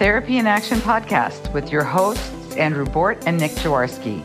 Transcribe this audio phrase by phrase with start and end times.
[0.00, 4.24] the Therapy in Action podcast with your hosts, Andrew Bort and Nick Jaworski.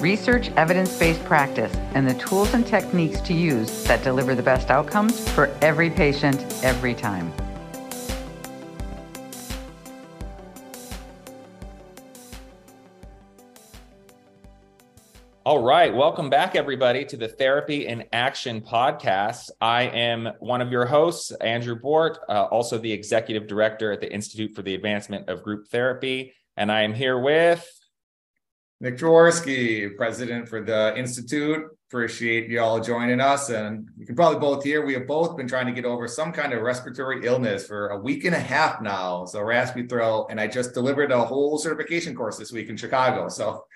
[0.00, 4.70] Research evidence based practice and the tools and techniques to use that deliver the best
[4.70, 7.30] outcomes for every patient every time.
[15.54, 15.94] All right.
[15.94, 19.52] Welcome back, everybody, to the Therapy in Action podcast.
[19.60, 24.12] I am one of your hosts, Andrew Bort, uh, also the executive director at the
[24.12, 26.34] Institute for the Advancement of Group Therapy.
[26.56, 27.64] And I am here with
[28.80, 31.66] Nick Jaworski, president for the Institute.
[31.88, 33.48] Appreciate you all joining us.
[33.48, 36.32] And you can probably both hear we have both been trying to get over some
[36.32, 39.24] kind of respiratory illness for a week and a half now.
[39.24, 40.26] So raspy throat.
[40.30, 43.28] And I just delivered a whole certification course this week in Chicago.
[43.28, 43.66] So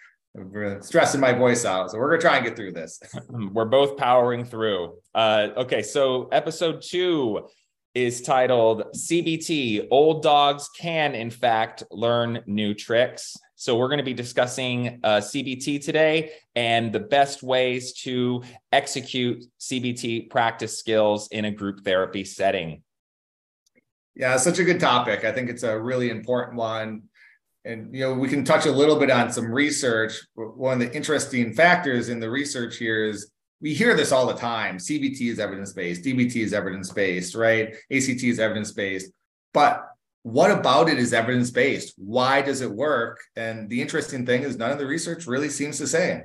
[0.81, 1.91] stressing my voice out.
[1.91, 3.01] So we're gonna try and get through this.
[3.29, 4.99] We're both powering through.
[5.15, 7.49] Uh, okay, so episode two
[7.95, 9.89] is titled CBT.
[9.91, 13.37] Old dogs can, in fact, learn new tricks.
[13.57, 19.45] So we're going to be discussing uh, CBT today and the best ways to execute
[19.59, 22.83] CBT practice skills in a group therapy setting.
[24.15, 25.25] Yeah, such a good topic.
[25.25, 27.03] I think it's a really important one
[27.69, 30.21] and you know we can touch a little bit on some research.
[30.35, 34.35] One of the interesting factors in the research here is we hear this all the
[34.35, 34.79] time.
[34.79, 37.69] Cbt is evidence-based dbt is evidence-based right?
[37.69, 39.13] Act is evidence-based.
[39.53, 39.85] But
[40.23, 41.95] what about it is evidence-based?
[41.97, 43.21] Why does it work?
[43.37, 46.25] And the interesting thing is none of the research really seems to say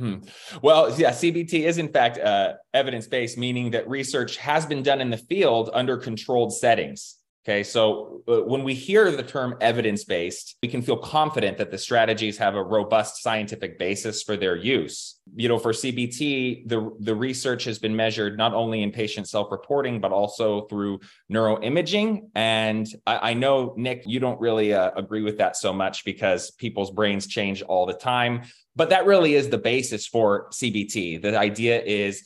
[0.00, 0.14] Hmm.
[0.62, 5.02] Well, yeah, CBT is in fact uh, evidence based, meaning that research has been done
[5.02, 7.19] in the field under controlled settings.
[7.46, 11.70] Okay, so uh, when we hear the term evidence based, we can feel confident that
[11.70, 15.18] the strategies have a robust scientific basis for their use.
[15.34, 19.50] You know, for CBT, the, the research has been measured not only in patient self
[19.50, 21.00] reporting, but also through
[21.32, 22.28] neuroimaging.
[22.34, 26.50] And I, I know, Nick, you don't really uh, agree with that so much because
[26.50, 28.42] people's brains change all the time.
[28.76, 31.22] But that really is the basis for CBT.
[31.22, 32.22] The idea is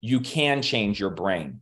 [0.00, 1.60] you can change your brain.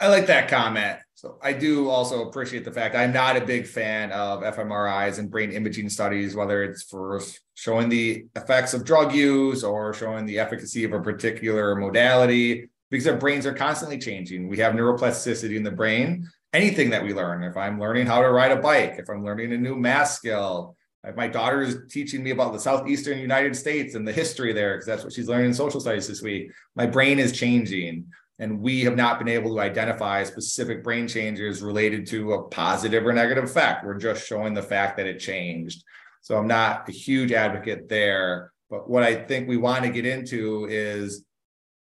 [0.00, 0.98] I like that comment.
[1.14, 5.28] So I do also appreciate the fact I'm not a big fan of fMRIs and
[5.28, 7.20] brain imaging studies, whether it's for
[7.54, 13.08] showing the effects of drug use or showing the efficacy of a particular modality, because
[13.08, 14.48] our brains are constantly changing.
[14.48, 16.28] We have neuroplasticity in the brain.
[16.52, 19.52] Anything that we learn, if I'm learning how to ride a bike, if I'm learning
[19.52, 23.96] a new math skill, if my daughter is teaching me about the southeastern United States
[23.96, 26.86] and the history there, because that's what she's learning in social studies this week, my
[26.86, 28.06] brain is changing
[28.38, 33.06] and we have not been able to identify specific brain changes related to a positive
[33.06, 33.84] or negative effect.
[33.84, 35.82] We're just showing the fact that it changed.
[36.20, 38.52] So I'm not a huge advocate there.
[38.70, 41.24] But what I think we want to get into is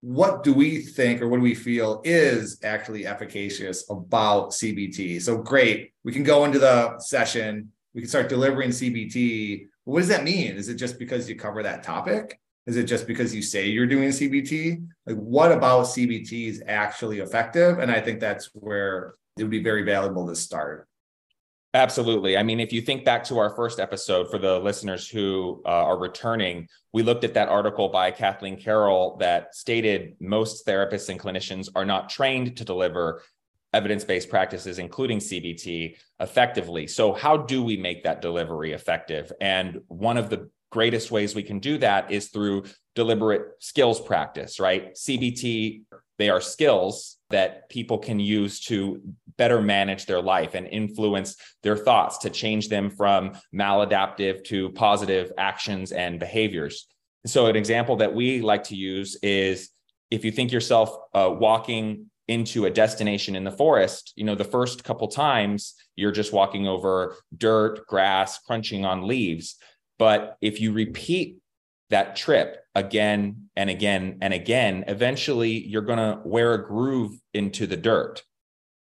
[0.01, 5.22] what do we think or what do we feel is actually efficacious about CBT?
[5.22, 9.68] So great, we can go into the session, we can start delivering CBT.
[9.83, 10.56] What does that mean?
[10.56, 12.39] Is it just because you cover that topic?
[12.67, 14.88] Is it just because you say you're doing CBT?
[15.05, 17.79] Like, what about CBT is actually effective?
[17.79, 20.88] And I think that's where it would be very valuable to start.
[21.73, 22.38] Absolutely.
[22.38, 25.69] I mean, if you think back to our first episode for the listeners who uh,
[25.69, 31.17] are returning, we looked at that article by Kathleen Carroll that stated most therapists and
[31.17, 33.23] clinicians are not trained to deliver
[33.73, 36.88] evidence based practices, including CBT, effectively.
[36.88, 39.31] So, how do we make that delivery effective?
[39.39, 42.63] And one of the greatest ways we can do that is through
[42.95, 44.93] deliberate skills practice, right?
[44.95, 45.83] CBT,
[46.17, 49.01] they are skills that people can use to
[49.37, 55.31] better manage their life and influence their thoughts to change them from maladaptive to positive
[55.37, 56.88] actions and behaviors.
[57.25, 59.69] So, an example that we like to use is
[60.09, 64.44] if you think yourself uh, walking into a destination in the forest, you know, the
[64.44, 69.57] first couple times you're just walking over dirt, grass, crunching on leaves.
[70.01, 71.38] But if you repeat
[71.92, 77.68] that trip again and again and again, eventually you're going to wear a groove into
[77.68, 78.24] the dirt.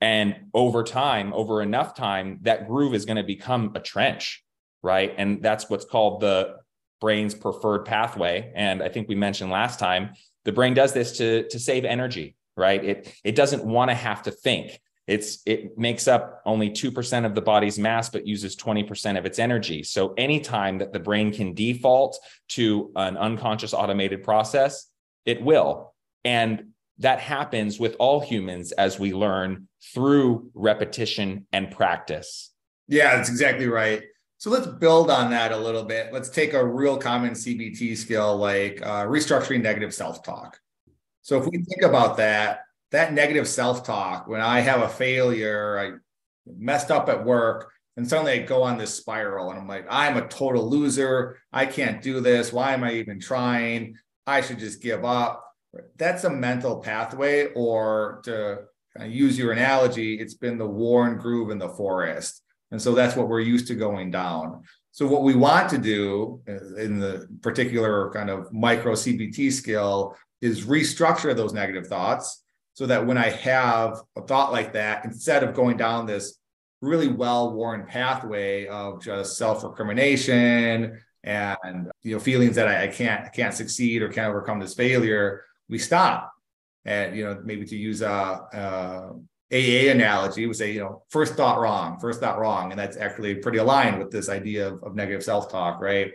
[0.02, 4.44] And over time, over enough time, that groove is going to become a trench,
[4.82, 5.14] right?
[5.16, 6.56] And that's what's called the
[7.00, 8.52] brain's preferred pathway.
[8.56, 10.14] And I think we mentioned last time,
[10.46, 12.84] the brain does this to, to save energy, right?
[12.84, 14.82] It, it doesn't want to have to think.
[15.08, 19.38] It's it makes up only 2% of the body's mass, but uses 20% of its
[19.38, 19.84] energy.
[19.84, 22.18] So anytime that the brain can default
[22.50, 24.88] to an unconscious automated process,
[25.26, 25.94] it will.
[26.24, 26.68] And
[27.00, 32.52] that happens with all humans as we learn through repetition and practice.
[32.88, 34.04] Yeah, that's exactly right.
[34.38, 36.14] So let's build on that a little bit.
[36.14, 40.60] Let's take a real common CBT skill like uh, restructuring negative self talk.
[41.22, 42.60] So if we think about that,
[42.94, 45.98] that negative self-talk when i have a failure i
[46.46, 47.72] messed up at work.
[47.96, 51.38] And suddenly I go on this spiral and I'm like, I'm a total loser.
[51.52, 52.52] I can't do this.
[52.52, 53.98] Why am I even trying?
[54.26, 55.44] I should just give up.
[55.98, 58.66] That's a mental pathway, or to
[59.08, 62.44] use your analogy, it's been the worn groove in the forest.
[62.72, 64.64] And so that's what we're used to going down.
[64.92, 70.16] So what we want to do uh, in the particular kind of micro CBT skill
[70.42, 72.43] is restructure those negative thoughts
[72.74, 76.40] so that when I have a thought like that, instead of going down this
[76.82, 83.30] really well-worn pathway of just self-recrimination and you know feelings that I, I can't I
[83.30, 86.32] can't succeed or can't overcome this failure, we stop.
[86.86, 89.14] And you know, maybe to use a, a
[89.54, 92.72] AA analogy, we say, you know, first thought wrong, first thought wrong.
[92.72, 96.12] And that's actually pretty aligned with this idea of, of negative self-talk, right?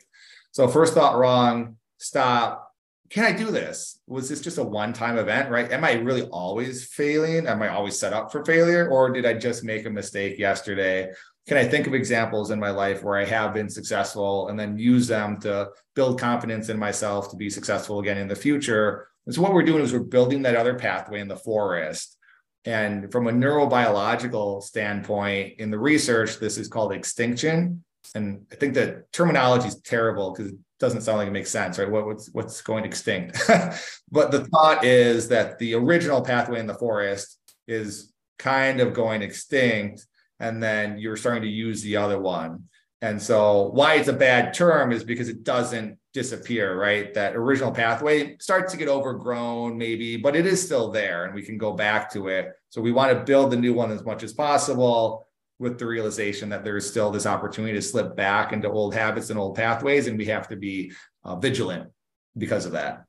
[0.51, 2.68] So first thought wrong, stop.
[3.11, 4.01] Can I do this?
[4.07, 5.71] Was this just a one-time event, right?
[5.73, 7.47] Am I really always failing?
[7.47, 8.89] Am I always set up for failure?
[8.89, 11.11] Or did I just make a mistake yesterday?
[11.47, 14.77] Can I think of examples in my life where I have been successful and then
[14.77, 19.09] use them to build confidence in myself to be successful again in the future?
[19.25, 22.19] And so what we're doing is we're building that other pathway in the forest
[22.65, 27.83] and from a neurobiological standpoint, in the research, this is called extinction.
[28.15, 31.91] And I think the terminology is terrible because doesn't sound like it makes sense, right?
[31.91, 33.39] What, what's what's going extinct?
[34.11, 39.23] but the thought is that the original pathway in the forest is kind of going
[39.23, 40.07] extinct,
[40.41, 42.65] and then you're starting to use the other one.
[43.01, 47.15] And so, why it's a bad term is because it doesn't disappear, right?
[47.15, 51.43] That original pathway starts to get overgrown, maybe, but it is still there and we
[51.43, 52.53] can go back to it.
[52.71, 55.28] So, we want to build the new one as much as possible
[55.59, 59.39] with the realization that there's still this opportunity to slip back into old habits and
[59.39, 60.07] old pathways.
[60.07, 60.93] And we have to be
[61.25, 61.91] uh, vigilant
[62.37, 63.05] because of that.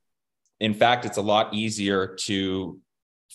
[0.60, 2.80] In fact, it's a lot easier to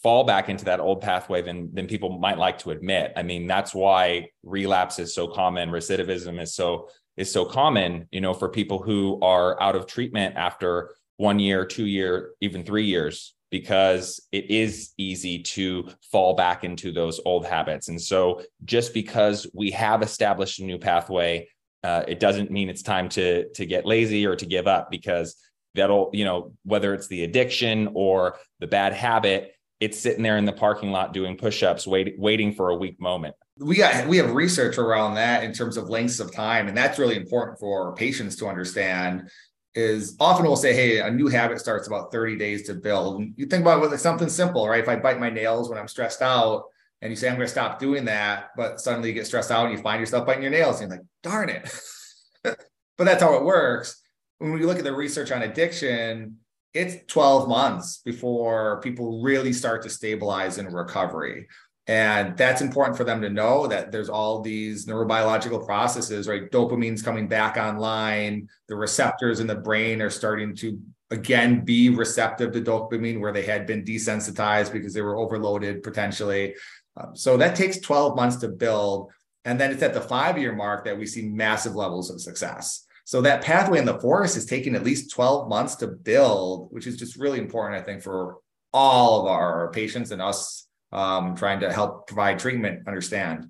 [0.03, 3.13] fall back into that old pathway than than people might like to admit.
[3.17, 8.21] I mean, that's why relapse is so common, recidivism is so is so common, you
[8.21, 12.87] know, for people who are out of treatment after one year, two year, even three
[12.87, 17.87] years, because it is easy to fall back into those old habits.
[17.87, 21.49] And so just because we have established a new pathway,
[21.85, 25.37] uh, it doesn't mean it's time to to get lazy or to give up because
[25.77, 30.47] that'll, you know, whether it's the addiction or the bad habit, it's sitting there in
[30.47, 33.37] the parking lot doing push-ups, wait, waiting for a weak moment.
[33.61, 36.99] We got we have research around that in terms of lengths of time, and that's
[36.99, 39.31] really important for patients to understand.
[39.75, 43.21] Is often we'll say, hey, a new habit starts about 30 days to build.
[43.21, 44.83] And you think about it like something simple, right?
[44.83, 46.67] If I bite my nails when I'm stressed out,
[47.03, 49.67] and you say I'm going to stop doing that, but suddenly you get stressed out
[49.67, 51.71] and you find yourself biting your nails, and you're like, darn it.
[52.43, 52.57] but
[52.99, 54.01] that's how it works.
[54.39, 56.39] When we look at the research on addiction,
[56.73, 61.47] it's 12 months before people really start to stabilize in recovery.
[61.87, 66.51] And that's important for them to know that there's all these neurobiological processes, right?
[66.51, 68.49] Dopamine's coming back online.
[68.69, 73.43] The receptors in the brain are starting to again be receptive to dopamine where they
[73.43, 76.55] had been desensitized because they were overloaded potentially.
[76.97, 79.11] Um, so that takes 12 months to build.
[79.45, 82.87] And then it's at the five year mark that we see massive levels of success.
[83.05, 86.87] So that pathway in the forest is taking at least 12 months to build, which
[86.87, 88.39] is just really important, I think, for
[88.73, 90.64] all of our patients and us
[90.95, 93.49] um, trying to help provide treatment understand.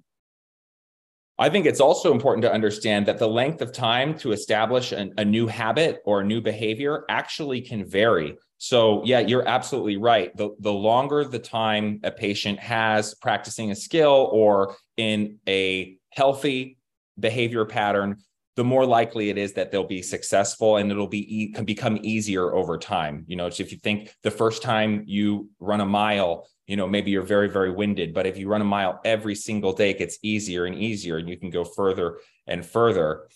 [1.38, 5.14] I think it's also important to understand that the length of time to establish an,
[5.18, 8.36] a new habit or a new behavior actually can vary.
[8.58, 10.34] So, yeah, you're absolutely right.
[10.36, 16.78] The, the longer the time a patient has practicing a skill or in a healthy
[17.18, 18.18] behavior pattern,
[18.56, 21.98] the more likely it is that they'll be successful and it'll be e- can become
[22.02, 23.24] easier over time.
[23.26, 26.86] You know, so if you think the first time you run a mile, you know,
[26.86, 29.98] maybe you're very, very winded, but if you run a mile every single day, it
[29.98, 33.28] gets easier and easier and you can go further and further.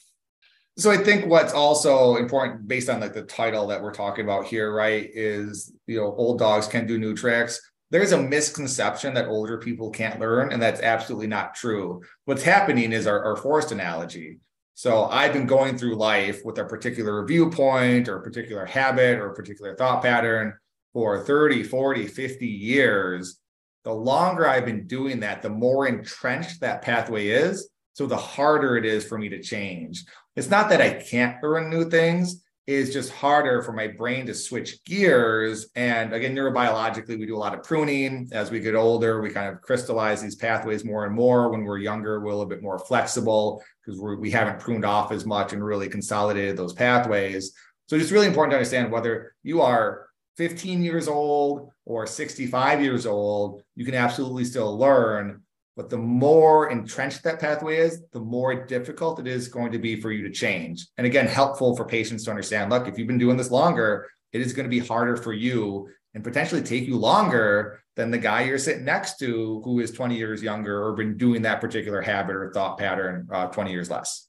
[0.77, 4.47] So I think what's also important based on like the title that we're talking about
[4.47, 9.29] here, right, is you know, old dogs can do new tricks there's a misconception that
[9.29, 12.03] older people can't learn, and that's absolutely not true.
[12.27, 14.41] What's happening is our, our forest analogy.
[14.75, 19.31] So I've been going through life with a particular viewpoint or a particular habit or
[19.31, 20.55] a particular thought pattern
[20.93, 23.39] for 30, 40, 50 years.
[23.85, 27.71] The longer I've been doing that, the more entrenched that pathway is.
[27.93, 30.05] So the harder it is for me to change.
[30.37, 34.35] It's not that I can't learn new things, it's just harder for my brain to
[34.35, 35.71] switch gears.
[35.75, 38.29] And again, neurobiologically, we do a lot of pruning.
[38.31, 41.49] As we get older, we kind of crystallize these pathways more and more.
[41.49, 45.25] When we're younger, we're a little bit more flexible because we haven't pruned off as
[45.25, 47.55] much and really consolidated those pathways.
[47.87, 50.08] So it's really important to understand whether you are
[50.39, 55.43] 15 years old or 65 years old, you can absolutely still learn
[55.77, 60.01] But the more entrenched that pathway is, the more difficult it is going to be
[60.01, 60.89] for you to change.
[60.97, 64.41] And again, helpful for patients to understand look, if you've been doing this longer, it
[64.41, 68.43] is going to be harder for you and potentially take you longer than the guy
[68.43, 72.35] you're sitting next to who is 20 years younger or been doing that particular habit
[72.35, 74.29] or thought pattern uh, 20 years less.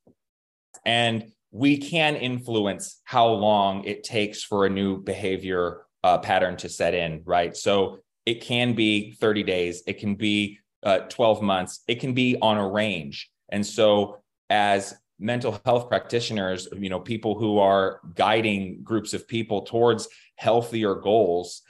[0.86, 6.70] And we can influence how long it takes for a new behavior uh, pattern to
[6.70, 7.56] set in, right?
[7.56, 12.38] So it can be 30 days, it can be uh, 12 months, it can be
[12.42, 13.30] on a range.
[13.50, 19.64] And so, as mental health practitioners, you know, people who are guiding groups of people
[19.64, 21.62] towards healthier goals,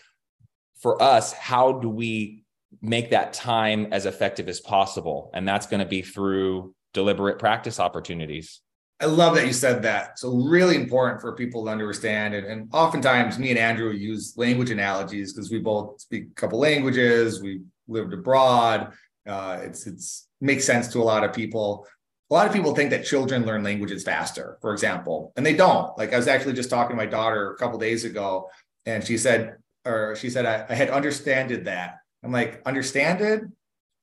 [0.80, 2.44] for us, how do we
[2.82, 5.32] make that time as effective as possible?
[5.34, 8.62] And that's going to be through deliberate practice opportunities.
[9.02, 10.20] I love that you said that.
[10.20, 12.34] So really important for people to understand.
[12.34, 16.60] And, and oftentimes me and Andrew use language analogies because we both speak a couple
[16.60, 17.42] languages.
[17.42, 18.92] We lived abroad.
[19.26, 21.88] Uh, it's it's makes sense to a lot of people.
[22.30, 25.98] A lot of people think that children learn languages faster, for example, and they don't.
[25.98, 28.50] Like I was actually just talking to my daughter a couple days ago,
[28.86, 31.96] and she said, or she said, I, I had understanded that.
[32.24, 33.52] I'm like, understanded?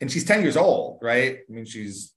[0.01, 1.39] And she's 10 years old, right?
[1.49, 2.13] I mean, she's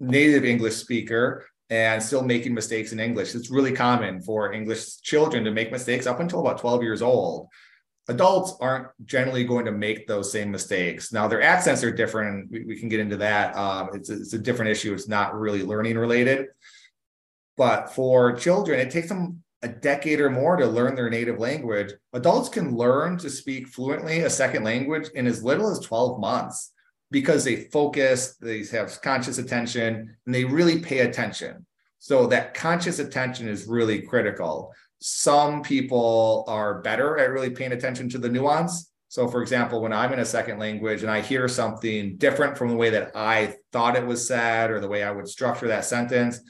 [0.00, 3.34] native English speaker and still making mistakes in English.
[3.34, 7.48] It's really common for English children to make mistakes up until about 12 years old
[8.08, 11.12] adults aren't generally going to make those same mistakes.
[11.12, 12.50] Now, their accents are different.
[12.50, 13.56] We, we can get into that.
[13.56, 14.92] Um, it's, it's a different issue.
[14.92, 16.48] It's not really learning related.
[17.56, 21.92] But for children, it takes them a decade or more to learn their native language.
[22.12, 26.72] Adults can learn to speak fluently a second language in as little as 12 months
[27.10, 31.66] because they focus, they have conscious attention, and they really pay attention.
[31.98, 34.74] So that conscious attention is really critical
[35.06, 38.90] some people are better at really paying attention to the nuance.
[39.08, 42.70] So, for example, when I'm in a second language and I hear something different from
[42.70, 45.84] the way that I thought it was said or the way I would structure that
[45.84, 46.40] sentence,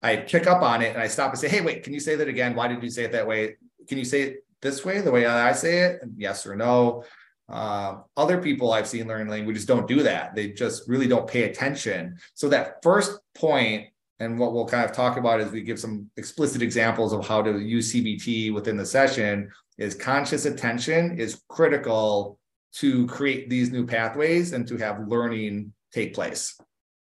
[0.00, 2.14] I pick up on it and I stop and say, Hey, wait, can you say
[2.14, 2.54] that again?
[2.54, 3.56] Why did you say it that way?
[3.88, 6.00] Can you say it this way, the way I say it?
[6.16, 7.02] Yes or no.
[7.48, 10.34] Uh, other people I've seen learning languages don't do that.
[10.34, 12.16] They just really don't pay attention.
[12.34, 13.88] So, that first point
[14.20, 17.42] and what we'll kind of talk about as we give some explicit examples of how
[17.42, 22.38] to use CBT within the session is conscious attention is critical
[22.74, 26.58] to create these new pathways and to have learning take place.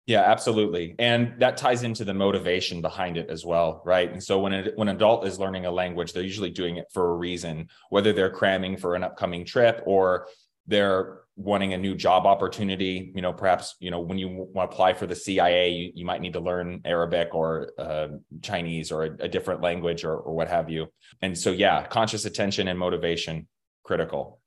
[0.07, 0.97] Yeah, absolutely.
[0.99, 4.11] And that ties into the motivation behind it as well, right?
[4.11, 6.87] And so when it, when an adult is learning a language, they're usually doing it
[6.93, 10.27] for a reason, whether they're cramming for an upcoming trip or
[10.67, 14.75] they're wanting a new job opportunity you know perhaps you know when you want to
[14.75, 18.09] apply for the cia you, you might need to learn arabic or uh,
[18.43, 20.87] chinese or a, a different language or, or what have you
[21.23, 23.49] and so yeah conscious attention and motivation
[23.83, 24.41] critical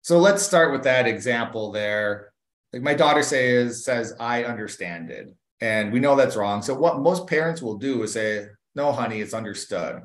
[0.00, 2.32] so let's start with that example there
[2.74, 7.00] like my daughter says says i understand it and we know that's wrong so what
[7.00, 10.02] most parents will do is say no honey it's understood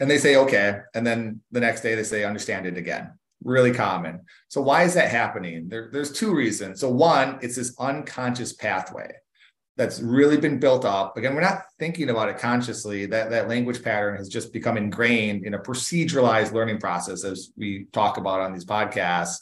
[0.00, 3.10] and they say okay and then the next day they say understand it again
[3.46, 4.20] really common.
[4.48, 5.68] So why is that happening?
[5.68, 6.80] There, there's two reasons.
[6.80, 9.10] So one, it's this unconscious pathway
[9.76, 11.16] that's really been built up.
[11.16, 13.06] Again, we're not thinking about it consciously.
[13.06, 17.86] That that language pattern has just become ingrained in a proceduralized learning process, as we
[17.92, 19.36] talk about on these podcasts.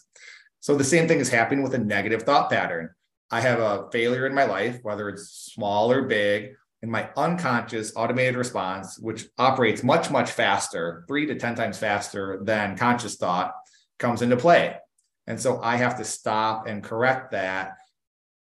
[0.65, 2.89] So the same thing is happening with a negative thought pattern.
[3.31, 7.93] I have a failure in my life, whether it's small or big, and my unconscious
[7.95, 13.53] automated response, which operates much, much faster, three to 10 times faster than conscious thought,
[13.99, 14.75] comes into play.
[15.27, 17.73] And so I have to stop and correct that.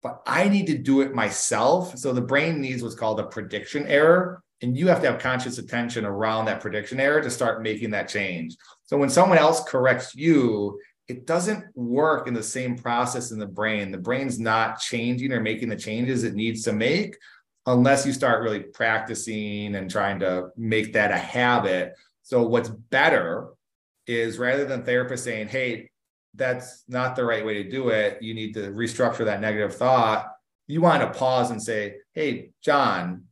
[0.01, 1.99] But I need to do it myself.
[1.99, 4.41] So the brain needs what's called a prediction error.
[4.63, 8.09] And you have to have conscious attention around that prediction error to start making that
[8.09, 8.57] change.
[8.85, 13.47] So when someone else corrects you, it doesn't work in the same process in the
[13.47, 13.91] brain.
[13.91, 17.17] The brain's not changing or making the changes it needs to make
[17.67, 21.95] unless you start really practicing and trying to make that a habit.
[22.23, 23.49] So, what's better
[24.07, 25.91] is rather than therapists saying, hey,
[26.35, 30.27] that's not the right way to do it, you need to restructure that negative thought.
[30.67, 33.25] You want to pause and say, hey, John,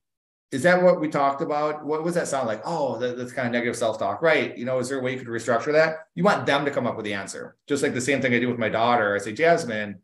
[0.52, 1.84] is that what we talked about?
[1.84, 2.60] What was that sound like?
[2.64, 4.56] Oh, that, that's kind of negative self talk, right?
[4.56, 6.06] You know, is there a way you could restructure that?
[6.14, 7.56] You want them to come up with the answer.
[7.66, 9.14] Just like the same thing I do with my daughter.
[9.14, 9.98] I say, Jasmine,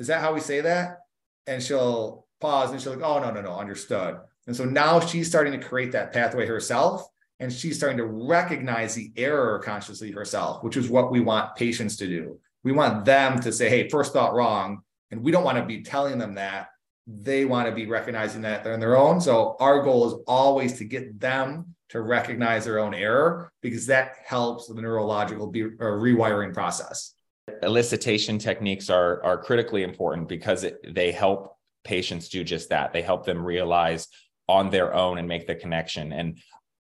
[0.00, 0.98] is that how we say that?
[1.46, 4.18] And she'll pause and she'll like, oh, no, no, no, understood.
[4.48, 7.06] And so now she's starting to create that pathway herself
[7.38, 11.96] and she's starting to recognize the error consciously herself, which is what we want patients
[11.98, 12.38] to do.
[12.64, 14.82] We want them to say, hey, first thought wrong.
[15.12, 16.68] And we don't want to be telling them that.
[17.06, 19.20] They want to be recognizing that they're in their own.
[19.20, 24.16] So our goal is always to get them to recognize their own error because that
[24.24, 27.14] helps the neurological be, uh, rewiring process.
[27.62, 32.92] Elicitation techniques are, are critically important because it, they help patients do just that.
[32.92, 34.08] They help them realize
[34.48, 36.12] on their own and make the connection.
[36.12, 36.38] And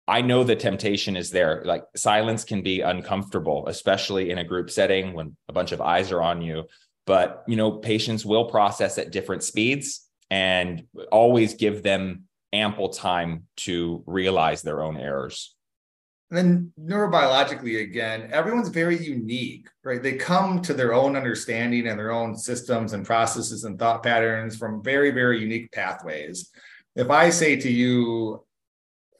[0.06, 1.62] I know the temptation is there.
[1.64, 6.12] Like silence can be uncomfortable, especially in a group setting when a bunch of eyes
[6.12, 6.64] are on you.
[7.06, 13.44] But, you know, patients will process at different speeds and always give them ample time
[13.56, 15.54] to realize their own errors.
[16.30, 20.00] And then neurobiologically, again, everyone's very unique, right?
[20.00, 24.56] They come to their own understanding and their own systems and processes and thought patterns
[24.56, 26.50] from very, very unique pathways.
[26.94, 28.44] If I say to you,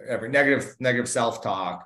[0.07, 1.85] every negative, negative self-talk,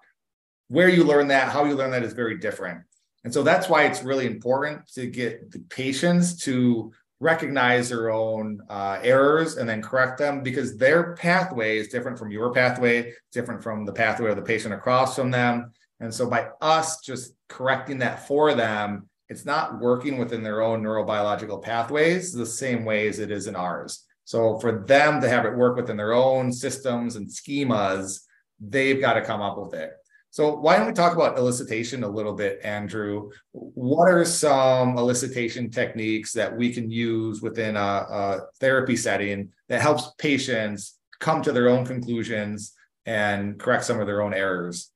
[0.69, 2.83] where you learn that, how you learn that is very different.
[3.25, 6.93] And so that's why it's really important to get the patients to
[7.25, 12.31] recognize their own uh, errors and then correct them because their pathway is different from
[12.31, 15.73] your pathway, different from the pathway of the patient across from them.
[16.01, 20.83] And so by us just correcting that for them, it's not working within their own
[20.83, 24.05] neurobiological pathways the same way as it is in ours.
[24.25, 28.21] So for them to have it work within their own systems and schemas,
[28.61, 29.93] they've got to come up with it.
[30.35, 33.31] So why don't we talk about elicitation a little bit, Andrew?
[33.53, 39.81] What are some elicitation techniques that we can use within a, a therapy setting that
[39.81, 42.73] helps patients come to their own conclusions
[43.07, 44.91] and correct some of their own errors?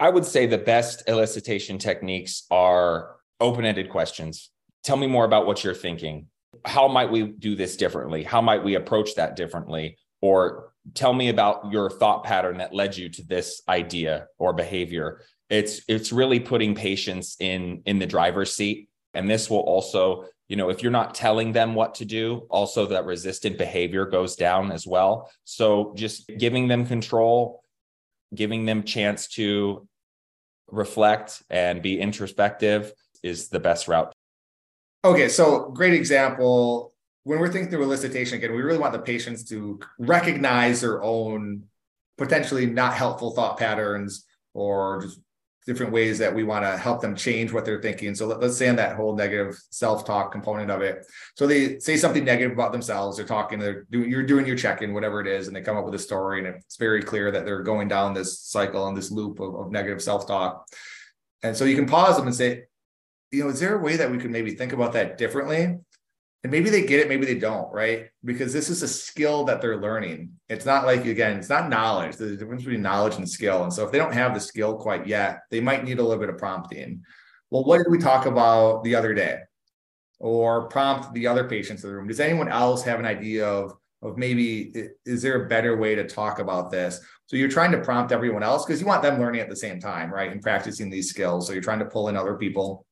[0.00, 4.50] I would say the best elicitation techniques are open-ended questions.
[4.82, 6.26] Tell me more about what you're thinking.
[6.64, 8.24] How might we do this differently?
[8.24, 9.98] How might we approach that differently?
[10.20, 15.22] Or tell me about your thought pattern that led you to this idea or behavior.
[15.48, 18.88] It's it's really putting patients in in the driver's seat.
[19.14, 22.86] And this will also you know if you're not telling them what to do also
[22.86, 25.30] that resistant behavior goes down as well.
[25.44, 27.62] So just giving them control
[28.34, 29.86] giving them chance to
[30.68, 34.12] reflect and be introspective is the best route.
[35.04, 36.93] Okay so great example
[37.24, 41.64] when we're thinking through elicitation again, we really want the patients to recognize their own
[42.16, 45.18] potentially not helpful thought patterns or just
[45.66, 48.14] different ways that we want to help them change what they're thinking.
[48.14, 51.06] So let, us say on that whole negative self-talk component of it.
[51.36, 53.16] So they say something negative about themselves.
[53.16, 55.86] They're talking, they're doing, you're doing your check-in, whatever it is, and they come up
[55.86, 59.10] with a story, and it's very clear that they're going down this cycle and this
[59.10, 60.66] loop of, of negative self-talk.
[61.42, 62.64] And so you can pause them and say,
[63.30, 65.78] you know, is there a way that we can maybe think about that differently?
[66.44, 68.10] And maybe they get it maybe they don't right?
[68.24, 70.30] Because this is a skill that they're learning.
[70.48, 72.16] It's not like again it's not knowledge.
[72.16, 73.64] There's a difference between knowledge and skill.
[73.64, 76.20] And so if they don't have the skill quite yet they might need a little
[76.20, 77.02] bit of prompting.
[77.50, 79.38] Well what did we talk about the other day?
[80.20, 82.06] Or prompt the other patients in the room.
[82.06, 84.70] Does anyone else have an idea of of maybe
[85.06, 87.00] is there a better way to talk about this?
[87.24, 89.80] So you're trying to prompt everyone else because you want them learning at the same
[89.80, 91.46] time right and practicing these skills.
[91.46, 92.84] So you're trying to pull in other people.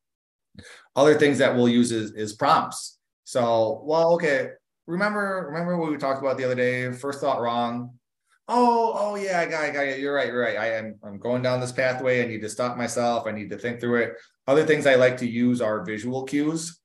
[0.96, 2.98] Other things that we'll use is, is prompts
[3.32, 4.50] so, well, okay.
[4.86, 6.92] Remember, remember what we talked about the other day?
[6.92, 7.98] First thought wrong.
[8.46, 10.00] Oh, oh yeah, I got it, got it.
[10.00, 10.58] You're right, you're right.
[10.58, 12.22] I am I'm going down this pathway.
[12.22, 13.26] I need to stop myself.
[13.26, 14.16] I need to think through it.
[14.46, 16.78] Other things I like to use are visual cues.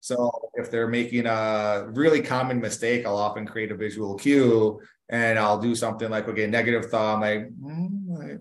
[0.00, 5.38] So if they're making a really common mistake, I'll often create a visual cue and
[5.38, 8.40] I'll do something like, okay, negative thought, I'm like, mm,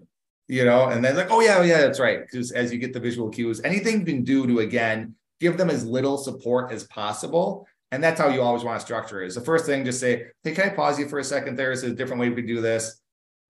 [0.49, 2.19] you know, and then like, oh yeah, yeah, that's right.
[2.29, 5.69] Because as you get the visual cues, anything you can do to again give them
[5.69, 7.67] as little support as possible.
[7.91, 9.27] And that's how you always want to structure it.
[9.27, 11.57] Is the first thing, just say, hey, can I pause you for a second?
[11.57, 12.99] There's a different way we do this.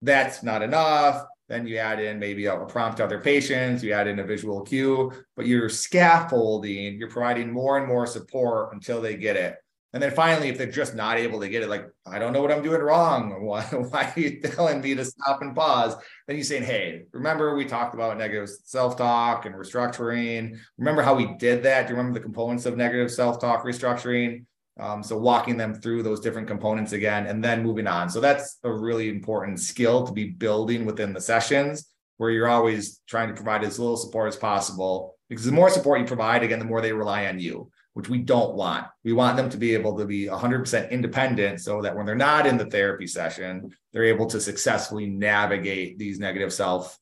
[0.02, 1.24] That's not enough.
[1.48, 4.62] Then you add in maybe a prompt to other patients, you add in a visual
[4.62, 9.56] cue, but you're scaffolding, you're providing more and more support until they get it.
[9.94, 12.42] And then finally, if they're just not able to get it, like, I don't know
[12.42, 13.40] what I'm doing wrong.
[13.44, 15.94] Why, why are you telling me to stop and pause?
[16.26, 20.58] Then you're saying, hey, remember we talked about negative self-talk and restructuring.
[20.78, 21.86] Remember how we did that?
[21.86, 24.46] Do you remember the components of negative self-talk restructuring?
[24.80, 28.10] Um, so walking them through those different components again, and then moving on.
[28.10, 33.00] So that's a really important skill to be building within the sessions where you're always
[33.06, 36.58] trying to provide as little support as possible because the more support you provide, again,
[36.58, 38.86] the more they rely on you which we don't want.
[39.04, 42.46] We want them to be able to be 100% independent so that when they're not
[42.46, 46.98] in the therapy session, they're able to successfully navigate these negative self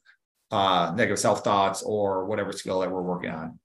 [0.51, 3.59] uh, negative self thoughts or whatever skill that we're working on.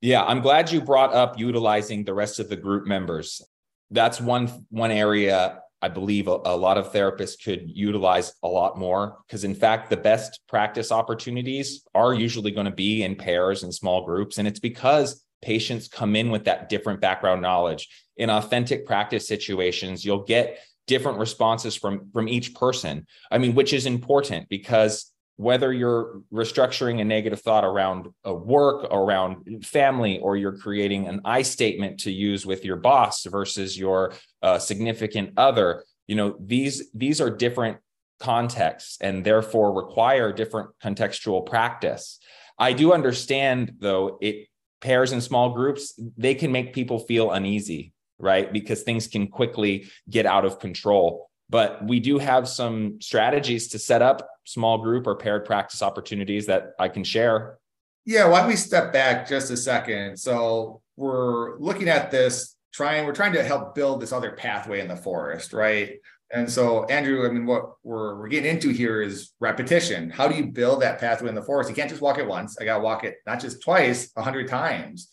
[0.00, 3.42] Yeah, I'm glad you brought up utilizing the rest of the group members.
[3.90, 8.78] That's one one area I believe a, a lot of therapists could utilize a lot
[8.78, 13.62] more because in fact the best practice opportunities are usually going to be in pairs
[13.62, 17.88] and small groups and it's because patients come in with that different background knowledge.
[18.16, 23.06] In authentic practice situations, you'll get different responses from from each person.
[23.30, 28.84] I mean, which is important because whether you're restructuring a negative thought around a work,
[28.84, 34.12] around family, or you're creating an I statement to use with your boss versus your
[34.42, 37.78] uh, significant other, you know these these are different
[38.20, 42.18] contexts and therefore require different contextual practice.
[42.58, 44.46] I do understand though it
[44.84, 48.52] pairs and small groups they can make people feel uneasy, right?
[48.52, 51.30] Because things can quickly get out of control.
[51.48, 56.46] But we do have some strategies to set up small group or paired practice opportunities
[56.46, 57.58] that I can share.
[58.04, 60.18] Yeah, why don't we step back just a second?
[60.18, 64.88] So we're looking at this, trying, we're trying to help build this other pathway in
[64.88, 65.94] the forest, right?
[66.32, 70.10] And so, Andrew, I mean, what we're, we're getting into here is repetition.
[70.10, 71.70] How do you build that pathway in the forest?
[71.70, 72.58] You can't just walk it once.
[72.60, 75.08] I got to walk it not just twice, a hundred times.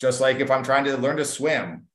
[0.00, 1.86] Just like if I'm trying to learn to swim,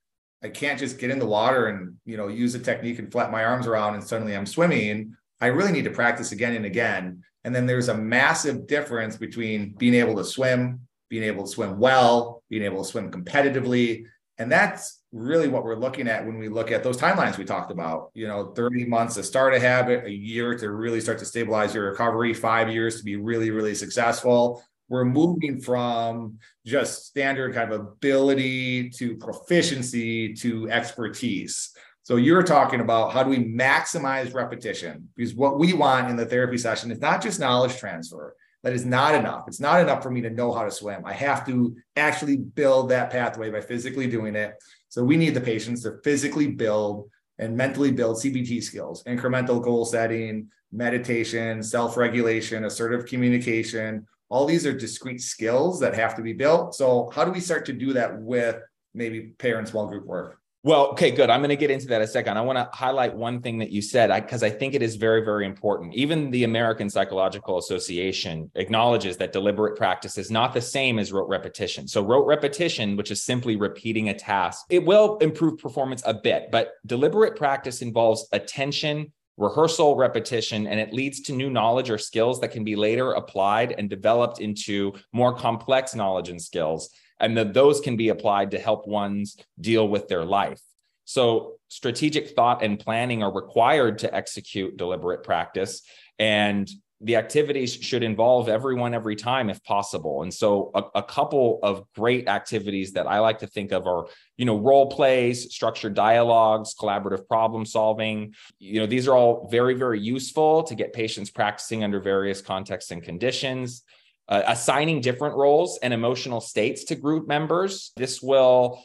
[0.43, 3.29] I can't just get in the water and you know use a technique and flap
[3.29, 5.15] my arms around and suddenly I'm swimming.
[5.41, 7.23] I really need to practice again and again.
[7.43, 11.79] And then there's a massive difference between being able to swim, being able to swim
[11.79, 14.05] well, being able to swim competitively.
[14.37, 17.71] And that's really what we're looking at when we look at those timelines we talked
[17.71, 18.11] about.
[18.13, 21.73] You know, 30 months to start a habit, a year to really start to stabilize
[21.73, 24.63] your recovery, five years to be really, really successful.
[24.87, 31.71] We're moving from just standard kind of ability to proficiency to expertise.
[32.03, 35.09] So you're talking about how do we maximize repetition?
[35.15, 38.35] Because what we want in the therapy session is not just knowledge transfer.
[38.63, 39.43] That is not enough.
[39.47, 41.03] It's not enough for me to know how to swim.
[41.05, 44.55] I have to actually build that pathway by physically doing it.
[44.89, 49.85] So we need the patients to physically build and mentally build CBT skills, incremental goal
[49.85, 54.05] setting, meditation, self regulation, assertive communication.
[54.29, 56.75] All these are discrete skills that have to be built.
[56.75, 58.57] So, how do we start to do that with
[58.93, 60.39] maybe and small group work?
[60.61, 61.29] Well, okay, good.
[61.29, 62.37] I'm going to get into that in a second.
[62.37, 64.97] I want to highlight one thing that you said because I, I, think it is
[64.97, 65.93] very, very important.
[65.93, 71.29] Even the American Psychological Association acknowledges that deliberate practice is not the same as rote
[71.29, 71.87] repetition.
[71.87, 76.49] So, rote repetition, which is simply repeating a task, it will improve performance a bit,
[76.51, 82.41] but deliberate practice involves attention, rehearsal, repetition, and it leads to new knowledge or skills
[82.41, 87.53] that can be later applied and developed into more complex knowledge and skills and that
[87.53, 90.61] those can be applied to help ones deal with their life.
[91.05, 95.81] So, strategic thought and planning are required to execute deliberate practice.
[96.17, 96.69] And
[97.01, 101.85] the activities should involve everyone every time if possible and so a, a, couple of
[101.95, 106.75] great activities that i like to think of are you know role plays structured dialogues
[106.75, 111.83] collaborative problem solving you know these are all very very useful to get patients practicing
[111.83, 113.83] under various contexts and conditions
[114.29, 117.91] uh, assigning different roles and emotional states to group members.
[117.97, 118.83] This will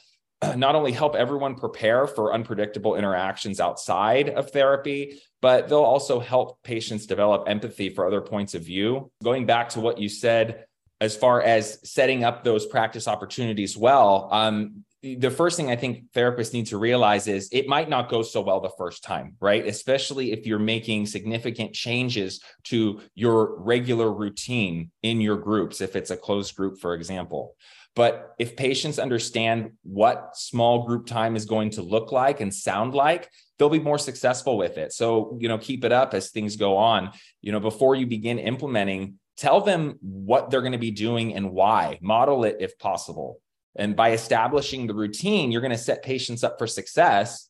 [0.57, 6.63] not only help everyone prepare for unpredictable interactions outside of therapy, but they'll also help
[6.63, 9.11] patients develop empathy for other points of view.
[9.23, 10.65] Going back to what you said,
[11.01, 16.11] as far as setting up those practice opportunities well, um, the first thing I think
[16.13, 19.67] therapists need to realize is it might not go so well the first time, right?
[19.67, 26.11] Especially if you're making significant changes to your regular routine in your groups, if it's
[26.11, 27.55] a closed group, for example.
[27.95, 32.95] But if patients understand what small group time is going to look like and sound
[32.95, 34.93] like, they'll be more successful with it.
[34.93, 37.13] So, you know, keep it up as things go on.
[37.43, 41.53] You know, before you begin implementing, tell them what they're going to be doing and
[41.53, 43.41] why, model it if possible
[43.77, 47.49] and by establishing the routine, you're going to set patients up for success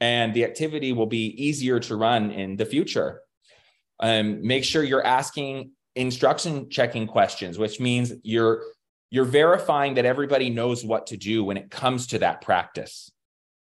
[0.00, 3.22] and the activity will be easier to run in the future.
[4.00, 8.62] Um, make sure you're asking instruction checking questions, which means you're
[9.10, 13.10] you're verifying that everybody knows what to do when it comes to that practice.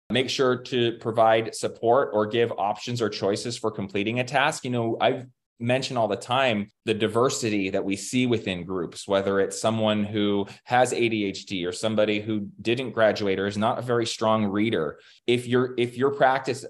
[0.10, 4.66] Make sure to provide support or give options or choices for completing a task.
[4.66, 5.26] You know, I've
[5.60, 10.48] mention all the time the diversity that we see within groups, whether it's someone who
[10.64, 15.00] has ADHD or somebody who didn't graduate or is not a very strong reader.
[15.28, 16.66] If your if your practice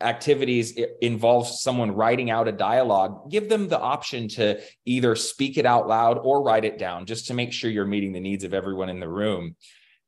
[0.00, 5.66] activities involves someone writing out a dialogue, give them the option to either speak it
[5.66, 8.52] out loud or write it down just to make sure you're meeting the needs of
[8.52, 9.54] everyone in the room.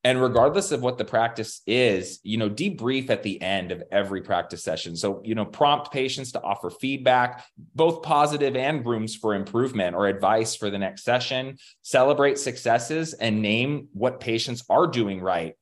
[0.05, 4.21] And regardless of what the practice is, you know, debrief at the end of every
[4.21, 4.97] practice session.
[4.97, 10.07] So, you know, prompt patients to offer feedback, both positive and rooms for improvement or
[10.07, 11.57] advice for the next session.
[11.81, 15.55] Celebrate successes and name what patients are doing right.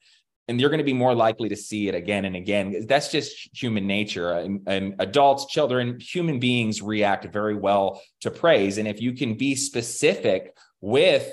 [0.49, 2.87] And you're going to be more likely to see it again and again.
[2.89, 4.33] That's just human nature.
[4.33, 8.79] And, and adults, children, human beings react very well to praise.
[8.79, 11.33] And if you can be specific with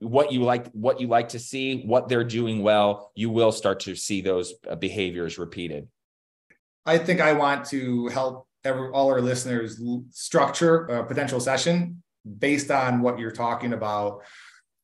[0.00, 3.80] what you like what you like to see what they're doing well you will start
[3.80, 5.88] to see those uh, behaviors repeated
[6.86, 9.80] i think i want to help every, all our listeners
[10.10, 12.02] structure a potential session
[12.38, 14.22] based on what you're talking about.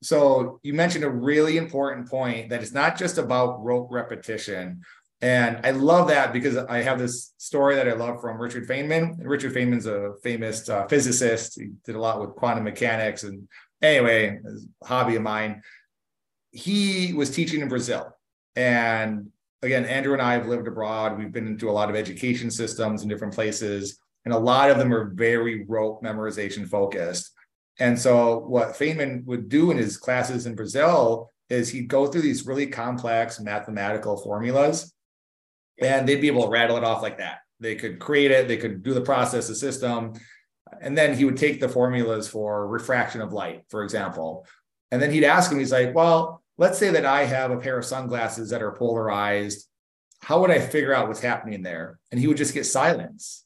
[0.03, 4.81] So you mentioned a really important point that it's not just about rote repetition.
[5.21, 9.15] And I love that because I have this story that I love from Richard Feynman.
[9.19, 11.59] Richard Feynman's a famous uh, physicist.
[11.59, 13.23] He did a lot with quantum mechanics.
[13.23, 13.47] And
[13.81, 14.39] anyway,
[14.83, 15.61] hobby of mine.
[16.51, 18.15] He was teaching in Brazil.
[18.55, 19.29] And
[19.61, 21.17] again, Andrew and I have lived abroad.
[21.17, 24.77] We've been into a lot of education systems in different places, and a lot of
[24.77, 27.31] them are very rote memorization focused.
[27.79, 32.21] And so, what Feynman would do in his classes in Brazil is he'd go through
[32.21, 34.93] these really complex mathematical formulas,
[35.81, 37.39] and they'd be able to rattle it off like that.
[37.59, 40.13] They could create it, they could do the process, the system,
[40.81, 44.45] and then he would take the formulas for refraction of light, for example.
[44.91, 47.77] And then he'd ask him, he's like, well, let's say that I have a pair
[47.77, 49.67] of sunglasses that are polarized.
[50.21, 51.99] How would I figure out what's happening there?
[52.11, 53.45] And he would just get silence.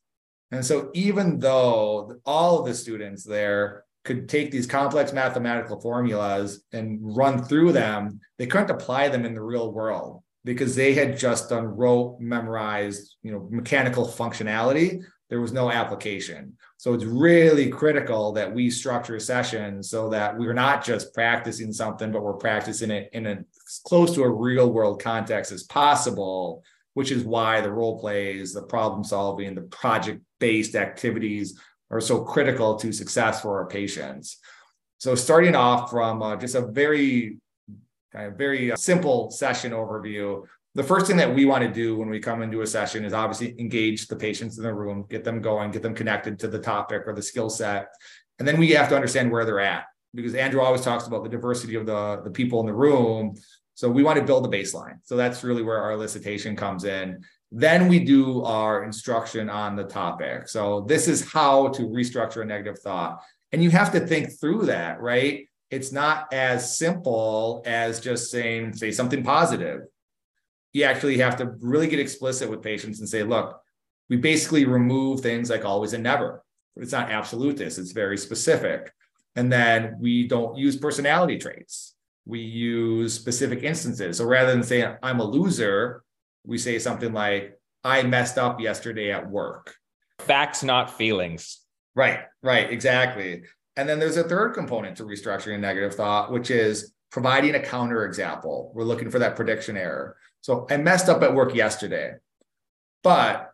[0.51, 6.63] And so, even though all of the students there could take these complex mathematical formulas
[6.71, 11.19] and run through them, they couldn't apply them in the real world because they had
[11.19, 15.03] just done rote memorized, you know, mechanical functionality.
[15.29, 16.57] There was no application.
[16.77, 22.11] So it's really critical that we structure sessions so that we're not just practicing something,
[22.11, 23.45] but we're practicing it in as
[23.85, 26.63] close to a real world context as possible,
[26.95, 31.59] which is why the role plays, the problem solving, the project based activities
[31.91, 34.39] are so critical to success for our patients.
[34.97, 37.37] So starting off from uh, just a very
[38.11, 40.43] kind of very uh, simple session overview,
[40.79, 43.11] the first thing that we want to do when we come into a session is
[43.11, 46.57] obviously engage the patients in the room, get them going, get them connected to the
[46.57, 47.89] topic or the skill set.
[48.39, 51.29] And then we have to understand where they're at because Andrew always talks about the
[51.29, 53.35] diversity of the, the people in the room.
[53.73, 54.99] So we want to build a baseline.
[55.03, 57.25] So that's really where our elicitation comes in.
[57.51, 60.47] Then we do our instruction on the topic.
[60.47, 63.19] So this is how to restructure a negative thought.
[63.51, 65.45] And you have to think through that, right?
[65.71, 69.81] It's not as simple as just saying, say something positive
[70.73, 73.59] you actually have to really get explicit with patients and say, look,
[74.09, 76.43] we basically remove things like always and never.
[76.75, 78.91] It's not absolutist, it's very specific.
[79.35, 81.95] And then we don't use personality traits.
[82.25, 84.17] We use specific instances.
[84.17, 86.03] So rather than saying, I'm a loser,
[86.45, 89.75] we say something like, I messed up yesterday at work.
[90.19, 91.61] Facts, not feelings.
[91.95, 93.43] Right, right, exactly.
[93.77, 98.05] And then there's a third component to restructuring negative thought, which is providing a counter
[98.05, 98.71] example.
[98.75, 100.17] We're looking for that prediction error.
[100.41, 102.13] So I messed up at work yesterday,
[103.03, 103.51] but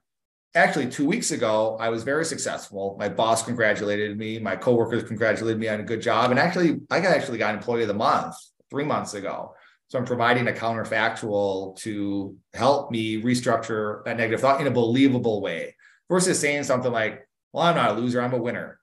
[0.54, 2.96] actually two weeks ago, I was very successful.
[3.00, 4.40] My boss congratulated me.
[4.40, 6.32] My coworkers congratulated me on a good job.
[6.32, 8.36] And actually, I got actually got employee of the month
[8.70, 9.54] three months ago.
[9.88, 15.42] So I'm providing a counterfactual to help me restructure that negative thought in a believable
[15.42, 15.76] way
[16.10, 18.80] versus saying something like, well, I'm not a loser, I'm a winner.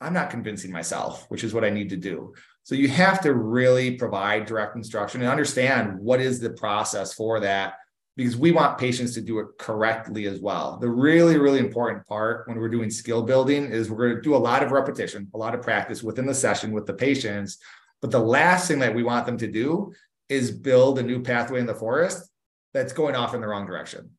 [0.00, 2.34] I'm not convincing myself, which is what I need to do.
[2.64, 7.40] So you have to really provide direct instruction and understand what is the process for
[7.40, 7.74] that
[8.16, 10.78] because we want patients to do it correctly as well.
[10.78, 14.36] The really, really important part when we're doing skill building is we're going to do
[14.36, 17.58] a lot of repetition, a lot of practice within the session with the patients.
[18.00, 19.92] But the last thing that we want them to do
[20.28, 22.28] is build a new pathway in the forest
[22.74, 24.10] that's going off in the wrong direction.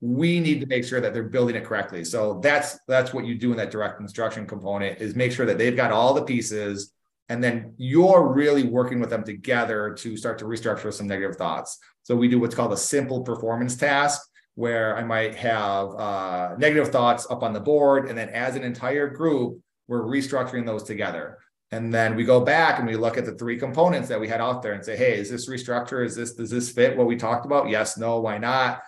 [0.00, 2.04] We need to make sure that they're building it correctly.
[2.04, 5.56] So that's that's what you do in that direct instruction component is make sure that
[5.56, 6.93] they've got all the pieces
[7.28, 11.78] and then you're really working with them together to start to restructure some negative thoughts.
[12.02, 14.20] So we do what's called a simple performance task,
[14.56, 18.62] where I might have uh, negative thoughts up on the board, and then as an
[18.62, 21.38] entire group, we're restructuring those together.
[21.72, 24.40] And then we go back and we look at the three components that we had
[24.40, 26.04] out there and say, hey, is this restructure?
[26.04, 27.68] Is this does this fit what we talked about?
[27.68, 28.82] Yes, no, why not?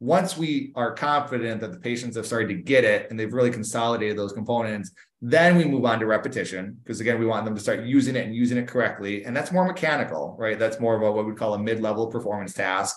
[0.00, 3.50] Once we are confident that the patients have started to get it and they've really
[3.50, 4.92] consolidated those components,
[5.24, 8.26] then we move on to repetition because again, we want them to start using it
[8.26, 9.24] and using it correctly.
[9.24, 10.58] And that's more mechanical, right?
[10.58, 12.96] That's more of a, what we call a mid-level performance task.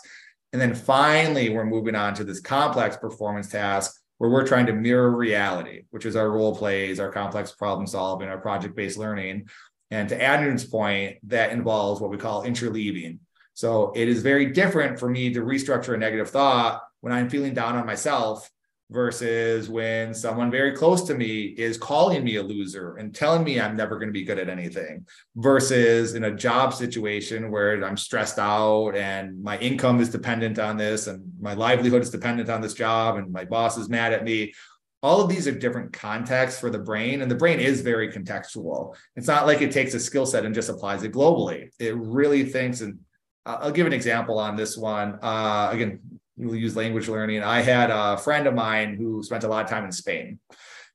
[0.52, 4.74] And then finally, we're moving on to this complex performance task where we're trying to
[4.74, 9.48] mirror reality, which is our role plays, our complex problem solving, our project-based learning.
[9.92, 13.20] And to Andrew's point, that involves what we call interleaving.
[13.54, 17.54] So it is very different for me to restructure a negative thought when I'm feeling
[17.54, 18.50] down on myself
[18.92, 23.60] versus when someone very close to me is calling me a loser and telling me
[23.60, 27.98] I'm never going to be good at anything versus in a job situation where I'm
[27.98, 32.62] stressed out and my income is dependent on this and my livelihood is dependent on
[32.62, 34.54] this job and my boss is mad at me.
[35.02, 38.96] All of these are different contexts for the brain and the brain is very contextual.
[39.16, 41.70] It's not like it takes a skill set and just applies it globally.
[41.80, 43.00] It really thinks and
[43.48, 45.20] I'll give an example on this one.
[45.22, 46.00] Uh, again,
[46.38, 47.44] we'll use language learning.
[47.44, 50.40] I had a friend of mine who spent a lot of time in Spain.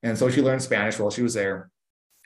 [0.03, 1.70] And so she learned Spanish while she was there.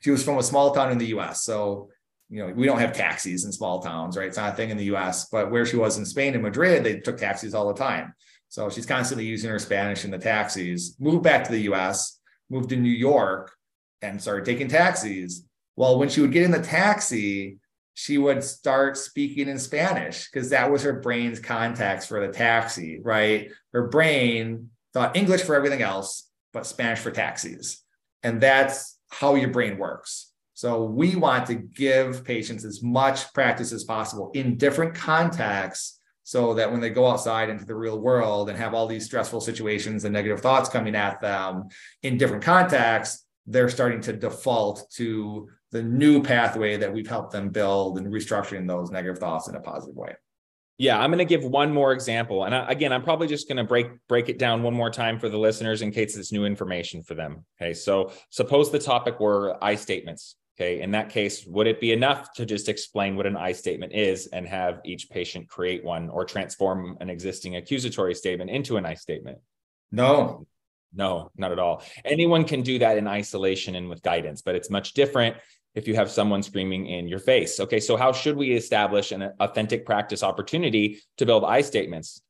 [0.03, 1.45] she was from a small town in the US.
[1.45, 1.89] So,
[2.29, 4.29] you know, we don't have taxis in small towns, right?
[4.29, 6.85] It's not a thing in the US, but where she was in Spain in Madrid,
[6.85, 8.15] they took taxis all the time.
[8.49, 12.69] So she's constantly using her Spanish in the taxis, moved back to the US, moved
[12.71, 13.53] to New York,
[14.03, 15.45] and started taking taxis.
[15.77, 17.59] Well, when she would get in the taxi,
[17.95, 23.01] she would start speaking in Spanish because that was her brain's context for the taxi,
[23.03, 23.51] right?
[23.73, 27.83] Her brain thought English for everything else, but Spanish for taxis.
[28.23, 30.33] And that's how your brain works.
[30.55, 36.55] So we want to give patients as much practice as possible in different contexts so
[36.55, 40.05] that when they go outside into the real world and have all these stressful situations
[40.05, 41.69] and negative thoughts coming at them
[42.03, 47.49] in different contexts, they're starting to default to the new pathway that we've helped them
[47.49, 50.15] build and restructuring those negative thoughts in a positive way.
[50.79, 53.59] Yeah, I'm going to give one more example, and I, again, I'm probably just going
[53.59, 56.45] to break break it down one more time for the listeners in case it's new
[56.47, 57.45] information for them.
[57.61, 60.37] Okay, so suppose the topic were I statements.
[60.57, 63.93] Okay, in that case, would it be enough to just explain what an I statement
[63.93, 68.87] is and have each patient create one or transform an existing accusatory statement into an
[68.87, 69.39] I statement?
[69.91, 70.47] No,
[70.93, 71.83] no, not at all.
[72.05, 75.37] Anyone can do that in isolation and with guidance, but it's much different
[75.75, 77.61] if you have someone screaming in your face.
[77.61, 82.23] Okay, so how should we establish an authentic practice opportunity to build I statements?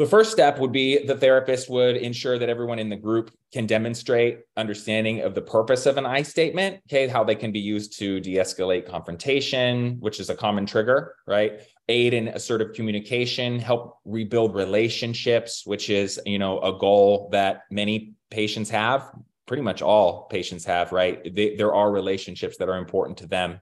[0.00, 3.66] The first step would be the therapist would ensure that everyone in the group can
[3.66, 7.98] demonstrate understanding of the purpose of an I statement, okay, how they can be used
[7.98, 11.60] to de escalate confrontation, which is a common trigger, right?
[11.90, 18.14] Aid in assertive communication, help rebuild relationships, which is, you know, a goal that many
[18.30, 19.12] patients have,
[19.50, 21.34] pretty much all patients have, right?
[21.34, 23.58] They, there are relationships that are important to them.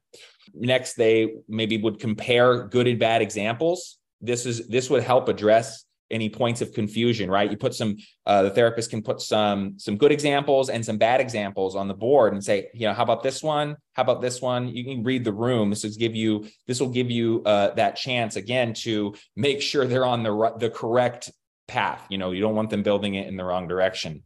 [0.53, 3.96] Next, they maybe would compare good and bad examples.
[4.20, 8.42] This is this would help address any points of confusion right you put some uh,
[8.42, 12.33] the therapist can put some some good examples and some bad examples on the board
[12.33, 15.22] and say you know how about this one how about this one you can read
[15.22, 19.14] the room this is give you this will give you uh, that chance again to
[19.37, 21.31] make sure they're on the the correct
[21.66, 24.22] path you know you don't want them building it in the wrong direction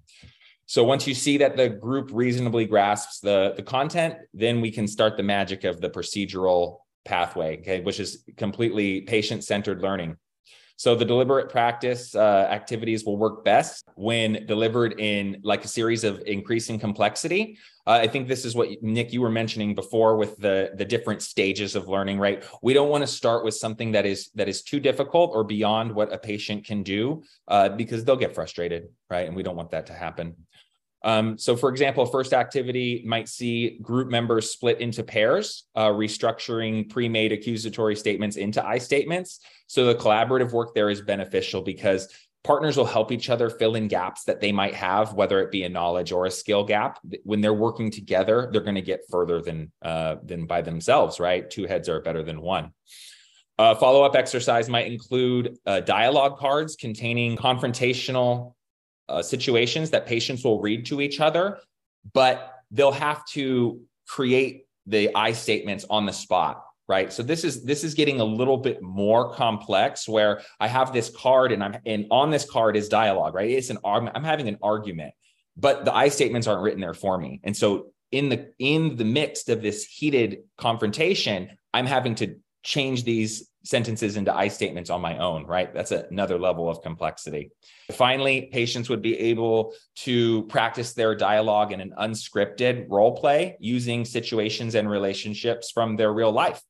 [0.72, 4.88] so once you see that the group reasonably grasps the, the content, then we can
[4.88, 10.16] start the magic of the procedural pathway, okay, which is completely patient-centered learning.
[10.76, 16.04] So the deliberate practice uh, activities will work best when delivered in like a series
[16.04, 17.58] of increasing complexity.
[17.86, 21.22] Uh, I think this is what Nick you were mentioning before with the the different
[21.22, 22.18] stages of learning.
[22.18, 25.44] Right, we don't want to start with something that is that is too difficult or
[25.44, 29.26] beyond what a patient can do uh, because they'll get frustrated, right?
[29.26, 30.36] And we don't want that to happen.
[31.04, 36.88] Um, so, for example, first activity might see group members split into pairs, uh, restructuring
[36.88, 39.40] pre made accusatory statements into I statements.
[39.66, 42.08] So, the collaborative work there is beneficial because
[42.44, 45.64] partners will help each other fill in gaps that they might have, whether it be
[45.64, 46.98] a knowledge or a skill gap.
[47.24, 51.48] When they're working together, they're going to get further than, uh, than by themselves, right?
[51.48, 52.72] Two heads are better than one.
[53.58, 58.54] Uh, follow up exercise might include uh, dialogue cards containing confrontational
[59.12, 61.58] uh, situations that patients will read to each other,
[62.12, 67.12] but they'll have to create the I statements on the spot right?
[67.12, 71.10] So this is this is getting a little bit more complex where i have this
[71.16, 73.50] card and i'm and on this card is dialogue right?
[73.50, 75.14] It's an argument, i'm having an argument
[75.56, 77.40] but the i statements aren't written there for me.
[77.44, 83.04] And so in the in the midst of this heated confrontation i'm having to change
[83.04, 85.72] these sentences into I statements on my own, right?
[85.72, 87.50] That's another level of complexity.
[87.92, 94.04] Finally, patients would be able to practice their dialogue in an unscripted role play using
[94.04, 96.62] situations and relationships from their real life.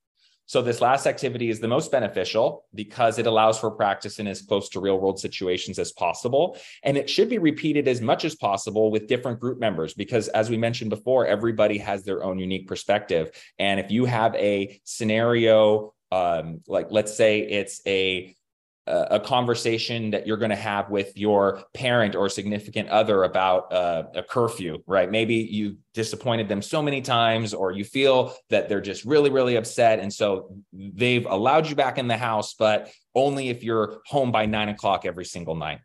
[0.46, 4.42] So, this last activity is the most beneficial because it allows for practice in as
[4.42, 6.58] close to real world situations as possible.
[6.82, 10.50] And it should be repeated as much as possible with different group members because, as
[10.50, 13.30] we mentioned before, everybody has their own unique perspective.
[13.58, 18.36] And if you have a scenario um, like let's say it's a
[18.84, 24.02] a conversation that you're going to have with your parent or significant other about uh,
[24.16, 25.08] a curfew, right?
[25.08, 29.54] Maybe you disappointed them so many times, or you feel that they're just really, really
[29.54, 30.00] upset.
[30.00, 34.46] And so they've allowed you back in the house, but only if you're home by
[34.46, 35.78] nine o'clock every single night,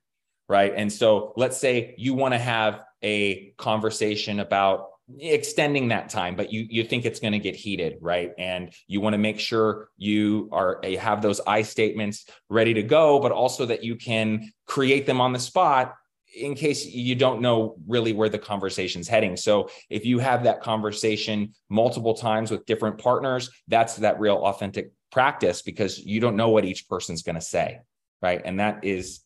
[0.50, 0.74] right?
[0.76, 4.88] And so let's say you want to have a conversation about
[5.20, 8.32] extending that time but you you think it's going to get heated right?
[8.38, 12.84] And you want to make sure you are you have those i statements ready to
[12.84, 15.95] go but also that you can create them on the spot
[16.36, 19.38] in case you don't know really where the conversation's heading.
[19.38, 24.91] So if you have that conversation multiple times with different partners that's that real authentic
[25.10, 27.80] practice because you don't know what each person's going to say
[28.22, 28.41] right?
[28.43, 29.22] And that is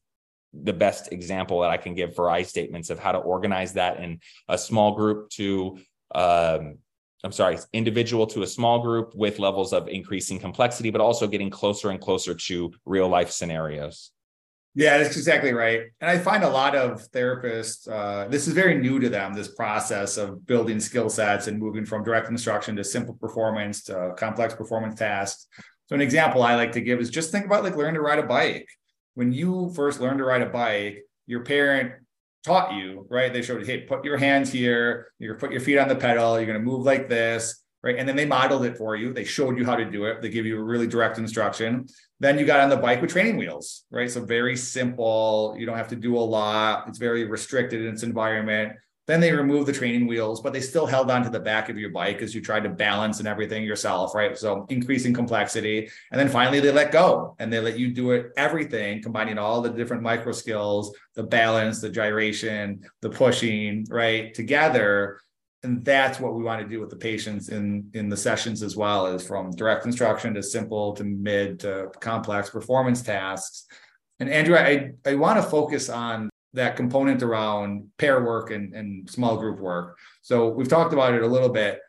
[0.53, 3.99] the best example that I can give for I statements of how to organize that
[3.99, 5.79] in a small group to
[6.13, 6.77] um,
[7.23, 11.49] I'm sorry, individual to a small group with levels of increasing complexity, but also getting
[11.49, 14.11] closer and closer to real life scenarios.
[14.73, 15.81] Yeah, that's exactly right.
[15.99, 19.49] And I find a lot of therapists, uh, this is very new to them, this
[19.49, 24.55] process of building skill sets and moving from direct instruction to simple performance to complex
[24.55, 25.47] performance tasks.
[25.87, 28.19] So, an example I like to give is just think about like learning to ride
[28.19, 28.69] a bike.
[29.15, 31.93] When you first learned to ride a bike, your parent
[32.45, 33.31] taught you, right?
[33.31, 36.53] They showed hey, put your hands here, you're put your feet on the pedal, you're
[36.53, 37.97] to move like this, right?
[37.97, 39.13] And then they modeled it for you.
[39.13, 40.21] They showed you how to do it.
[40.21, 41.87] They give you a really direct instruction.
[42.19, 44.09] Then you got on the bike with training wheels, right?
[44.09, 45.55] So very simple.
[45.57, 46.87] You don't have to do a lot.
[46.87, 48.73] It's very restricted in its environment.
[49.07, 51.89] Then they removed the training wheels, but they still held onto the back of your
[51.89, 54.37] bike as you tried to balance and everything yourself, right?
[54.37, 55.89] So increasing complexity.
[56.11, 59.61] And then finally they let go and they let you do it everything, combining all
[59.61, 64.33] the different micro skills, the balance, the gyration, the pushing, right?
[64.33, 65.19] Together.
[65.63, 68.75] And that's what we want to do with the patients in, in the sessions as
[68.75, 73.65] well, is from direct instruction to simple to mid to complex performance tasks.
[74.19, 79.09] And Andrew, I, I want to focus on that component around pair work and, and
[79.09, 79.97] small group work.
[80.21, 81.79] So we've talked about it a little bit.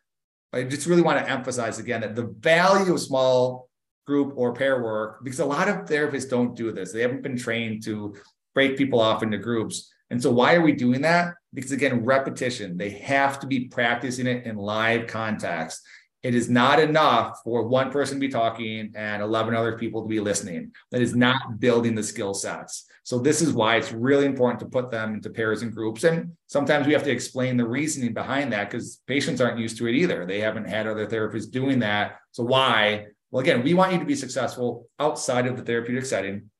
[0.52, 3.68] I just really want to emphasize again that the value of small
[4.06, 6.92] group or pair work, because a lot of therapists don't do this.
[6.92, 8.14] They haven't been trained to
[8.54, 9.90] break people off into groups.
[10.10, 11.34] And so why are we doing that?
[11.54, 15.80] Because again, repetition, they have to be practicing it in live context.
[16.22, 20.08] It is not enough for one person to be talking and 11 other people to
[20.08, 20.72] be listening.
[20.90, 22.86] That is not building the skill sets.
[23.04, 26.04] So this is why it's really important to put them into pairs and groups.
[26.04, 29.88] And sometimes we have to explain the reasoning behind that because patients aren't used to
[29.88, 30.24] it either.
[30.24, 32.18] They haven't had other therapists doing that.
[32.30, 33.06] So why?
[33.30, 36.50] Well, again, we want you to be successful outside of the therapeutic setting.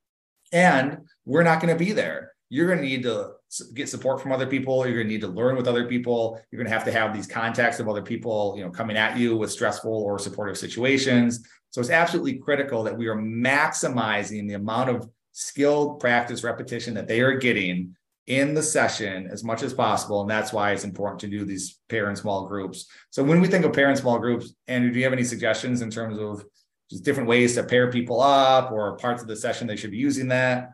[0.52, 2.32] And we're not going to be there.
[2.48, 3.32] You're going to need to
[3.72, 4.84] get support from other people.
[4.84, 6.42] You're going to need to learn with other people.
[6.50, 9.16] You're going to have to have these contacts of other people, you know, coming at
[9.16, 11.46] you with stressful or supportive situations.
[11.70, 17.08] So it's absolutely critical that we are maximizing the amount of skilled practice repetition that
[17.08, 20.20] they are getting in the session as much as possible.
[20.20, 22.86] And that's why it's important to do these pair and small groups.
[23.10, 25.82] So when we think of pair and small groups, Andrew, do you have any suggestions
[25.82, 26.44] in terms of
[26.90, 29.96] just different ways to pair people up or parts of the session they should be
[29.96, 30.70] using that?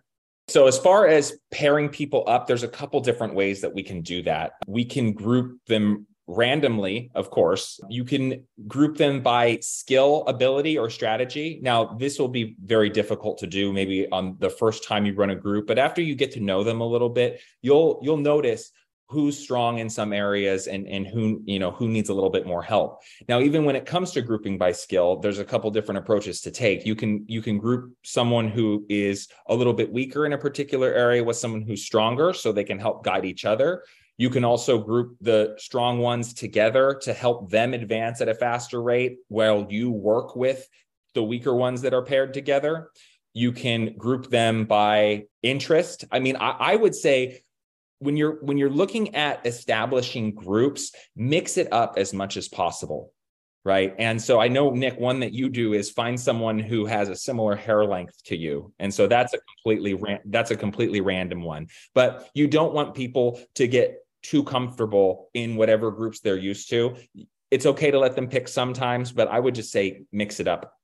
[0.49, 4.01] So, as far as pairing people up, there's a couple different ways that we can
[4.01, 4.53] do that.
[4.67, 7.81] We can group them randomly, of course.
[7.89, 11.59] You can group them by skill, ability, or strategy.
[11.63, 15.31] Now, this will be very difficult to do maybe on the first time you run
[15.31, 18.71] a group, but after you get to know them a little bit, you'll you'll notice
[19.11, 22.47] who's strong in some areas and and who you know who needs a little bit
[22.47, 25.99] more help now even when it comes to grouping by skill there's a couple different
[25.99, 30.27] approaches to take you can you can group someone who is a little bit weaker
[30.27, 33.83] in a particular area with someone who's stronger so they can help guide each other
[34.19, 38.83] you can also group the strong ones together to help them advance at a faster
[38.83, 40.69] rate while you work with
[41.15, 42.91] the weaker ones that are paired together.
[43.33, 46.05] You can group them by interest.
[46.11, 47.43] I mean I, I would say
[48.01, 53.13] when you're when you're looking at establishing groups mix it up as much as possible
[53.65, 53.95] right?
[53.99, 57.17] And so i know nick one that you do is find someone who has a
[57.17, 58.73] similar hair length to you.
[58.79, 61.67] And so that's a completely that's a completely random one.
[61.95, 63.99] But you don't want people to get
[64.29, 66.95] too comfortable in whatever groups they're used to
[67.51, 70.79] it's okay to let them pick sometimes but i would just say mix it up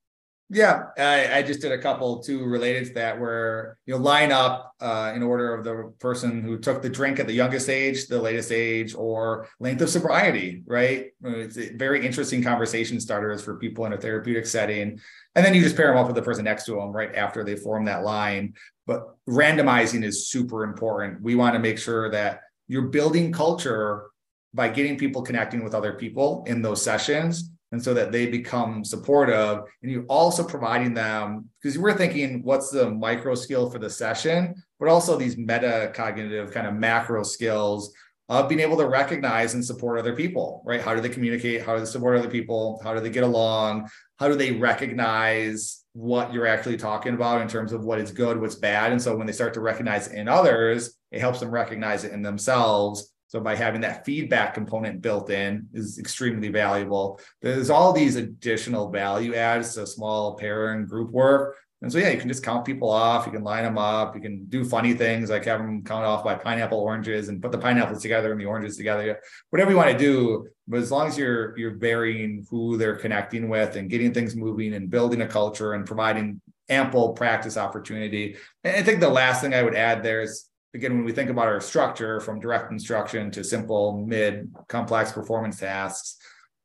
[0.51, 4.75] yeah, I, I, just did a couple too related to that where you line up
[4.79, 8.21] uh, in order of the person who took the drink at the youngest age, the
[8.21, 10.63] latest age, or length of sobriety.
[10.67, 15.01] Right, it's a very interesting conversation starters for people in a therapeutic setting,
[15.35, 17.43] and then you just pair them up with the person next to them right after
[17.43, 18.53] they form that line.
[18.87, 21.23] But randomizing is super important.
[21.23, 24.07] We want to make sure that you're building culture
[24.53, 28.85] by getting people connecting with other people in those sessions and so that they become
[28.85, 33.91] supportive and you're also providing them because we're thinking what's the micro skill for the
[33.91, 37.93] session but also these meta cognitive kind of macro skills
[38.29, 40.81] of being able to recognize and support other people right?
[40.81, 41.63] How do they communicate?
[41.63, 42.81] How do they support other people?
[42.83, 43.89] How do they get along?
[44.19, 48.41] How do they recognize what you're actually talking about in terms of what is good
[48.41, 52.05] what's bad and so when they start to recognize in others it helps them recognize
[52.05, 57.19] it in themselves so by having that feedback component built in is extremely valuable.
[57.43, 61.57] There's all these additional value adds to small pair and group work.
[61.85, 63.27] And so, yeah, you can just count people off.
[63.27, 64.15] You can line them up.
[64.15, 67.53] You can do funny things like have them count off by pineapple oranges and put
[67.53, 69.21] the pineapples together and the oranges together.
[69.51, 73.51] Whatever you want to do, but as long as you're you're varying who they're connecting
[73.51, 78.37] with and getting things moving and building a culture and providing ample practice opportunity.
[78.65, 81.29] And I think the last thing I would add there is again, when we think
[81.29, 86.17] about our structure from direct instruction to simple, mid, complex performance tasks,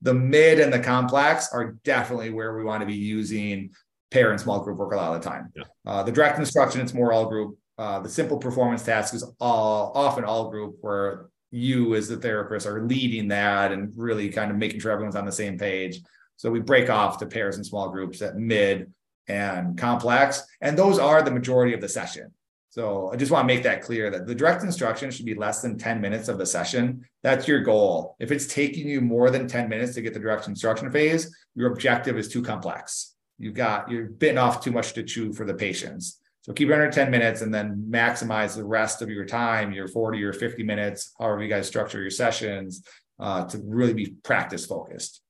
[0.01, 3.71] The mid and the complex are definitely where we want to be using
[4.11, 5.51] pair and small group work a lot of the time.
[5.55, 5.63] Yeah.
[5.85, 7.57] Uh, the direct instruction, it's more all group.
[7.77, 12.67] Uh, the simple performance task is all often all group where you as the therapist
[12.67, 16.01] are leading that and really kind of making sure everyone's on the same page.
[16.37, 18.93] So we break off to pairs and small groups at mid
[19.27, 22.31] and complex, and those are the majority of the session.
[22.71, 25.61] So I just want to make that clear that the direct instruction should be less
[25.61, 27.03] than 10 minutes of the session.
[27.23, 28.15] That's your goal.
[28.19, 31.71] If it's taking you more than 10 minutes to get the direct instruction phase, your
[31.71, 33.15] objective is too complex.
[33.39, 36.19] You've got, you're bitten off too much to chew for the patients.
[36.41, 39.87] So keep it under 10 minutes and then maximize the rest of your time, your
[39.87, 42.83] 40 or 50 minutes, however you guys structure your sessions,
[43.19, 45.21] uh, to really be practice focused.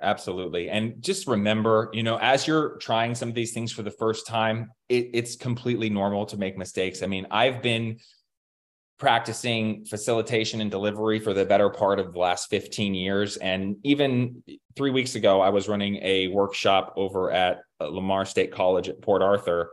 [0.00, 0.70] Absolutely.
[0.70, 4.26] And just remember, you know, as you're trying some of these things for the first
[4.26, 7.02] time, it, it's completely normal to make mistakes.
[7.02, 7.98] I mean, I've been
[8.98, 13.36] practicing facilitation and delivery for the better part of the last 15 years.
[13.36, 14.42] And even
[14.76, 19.00] three weeks ago, I was running a workshop over at uh, Lamar State College at
[19.00, 19.70] Port Arthur.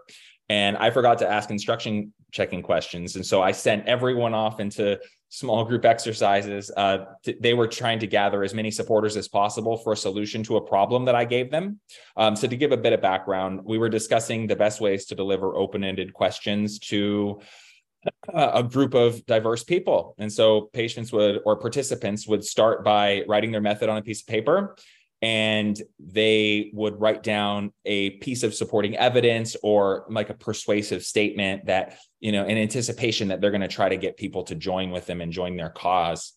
[0.48, 3.16] And I forgot to ask instruction checking questions.
[3.16, 5.00] And so I sent everyone off into
[5.30, 6.70] small group exercises.
[6.76, 10.44] Uh, th- they were trying to gather as many supporters as possible for a solution
[10.44, 11.80] to a problem that I gave them.
[12.16, 15.16] Um, so, to give a bit of background, we were discussing the best ways to
[15.16, 17.40] deliver open ended questions to
[18.34, 20.16] a group of diverse people.
[20.18, 24.22] And so patients would or participants would start by writing their method on a piece
[24.22, 24.76] of paper
[25.22, 31.66] and they would write down a piece of supporting evidence or like a persuasive statement
[31.66, 34.92] that you know in anticipation that they're going to try to get people to join
[34.92, 36.34] with them and join their cause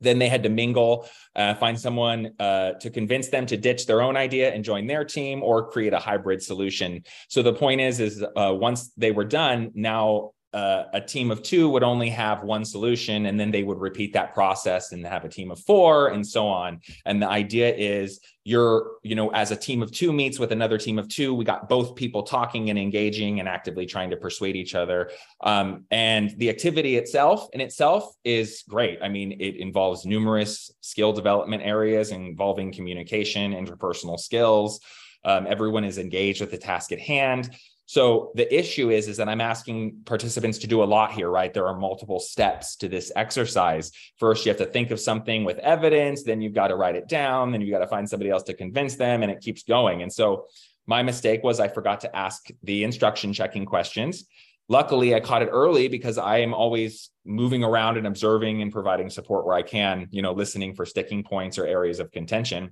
[0.00, 4.02] then they had to mingle uh, find someone uh, to convince them to ditch their
[4.02, 8.00] own idea and join their team or create a hybrid solution so the point is
[8.00, 12.44] is uh, once they were done now uh, a team of two would only have
[12.44, 16.08] one solution and then they would repeat that process and have a team of four
[16.08, 16.80] and so on.
[17.04, 20.78] And the idea is you're you know as a team of two meets with another
[20.78, 24.54] team of two we got both people talking and engaging and actively trying to persuade
[24.54, 25.10] each other.
[25.40, 29.00] Um, and the activity itself in itself is great.
[29.02, 34.78] I mean it involves numerous skill development areas involving communication interpersonal skills.
[35.24, 37.50] Um, everyone is engaged with the task at hand
[37.86, 41.52] so the issue is, is that I'm asking participants to do a lot here, right?
[41.52, 43.92] There are multiple steps to this exercise.
[44.18, 47.08] First, you have to think of something with evidence, then you've got to write it
[47.08, 50.02] down, then you've got to find somebody else to convince them, and it keeps going.
[50.02, 50.46] And so
[50.86, 54.24] my mistake was I forgot to ask the instruction checking questions.
[54.68, 59.10] Luckily, I caught it early because I am always moving around and observing and providing
[59.10, 62.70] support where I can, you know, listening for sticking points or areas of contention.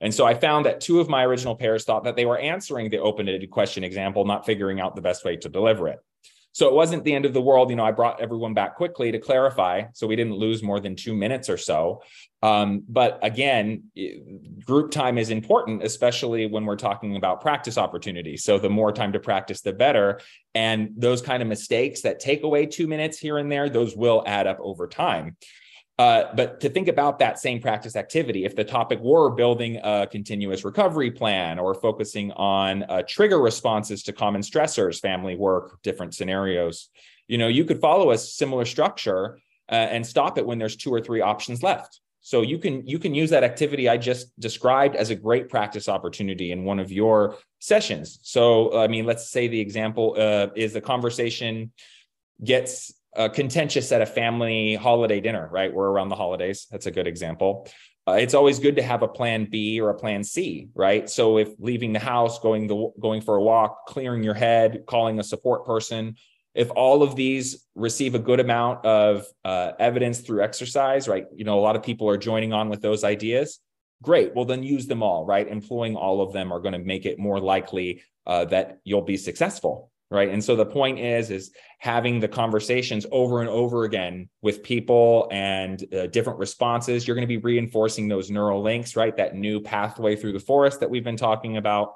[0.00, 2.90] And so I found that two of my original pairs thought that they were answering
[2.90, 5.98] the open-ended question example, not figuring out the best way to deliver it.
[6.52, 7.68] So it wasn't the end of the world.
[7.68, 9.84] You know, I brought everyone back quickly to clarify.
[9.92, 12.02] So we didn't lose more than two minutes or so.
[12.42, 13.90] Um, but again,
[14.64, 18.42] group time is important, especially when we're talking about practice opportunities.
[18.42, 20.20] So the more time to practice, the better.
[20.54, 24.22] And those kind of mistakes that take away two minutes here and there, those will
[24.26, 25.36] add up over time.
[25.98, 30.06] Uh, but to think about that same practice activity, if the topic were building a
[30.06, 36.14] continuous recovery plan or focusing on uh, trigger responses to common stressors, family work, different
[36.14, 36.90] scenarios,
[37.28, 39.38] you know, you could follow a similar structure
[39.70, 42.00] uh, and stop it when there's two or three options left.
[42.20, 45.88] So you can you can use that activity I just described as a great practice
[45.88, 48.18] opportunity in one of your sessions.
[48.22, 51.72] So I mean, let's say the example uh, is the conversation
[52.42, 55.72] gets uh, contentious at a family holiday dinner, right?
[55.72, 56.66] We're around the holidays.
[56.70, 57.68] That's a good example.
[58.08, 61.10] Uh, it's always good to have a plan B or a plan C, right?
[61.10, 65.18] So if leaving the house, going the going for a walk, clearing your head, calling
[65.18, 66.14] a support person,
[66.54, 71.26] if all of these receive a good amount of uh, evidence through exercise, right?
[71.34, 73.58] You know, a lot of people are joining on with those ideas.
[74.02, 74.34] Great.
[74.34, 75.48] Well, then use them all, right?
[75.48, 79.16] Employing all of them are going to make it more likely uh, that you'll be
[79.16, 80.28] successful right?
[80.28, 85.28] And so the point is is having the conversations over and over again with people
[85.30, 89.16] and uh, different responses you're going to be reinforcing those neural links right?
[89.16, 91.94] That new pathway through the forest that we've been talking about.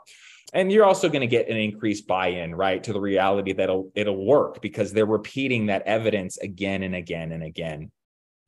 [0.53, 3.93] And you're also going to get an increased buy-in right to the reality that it'll
[3.95, 7.91] it'll work because they're repeating that evidence again and again and again.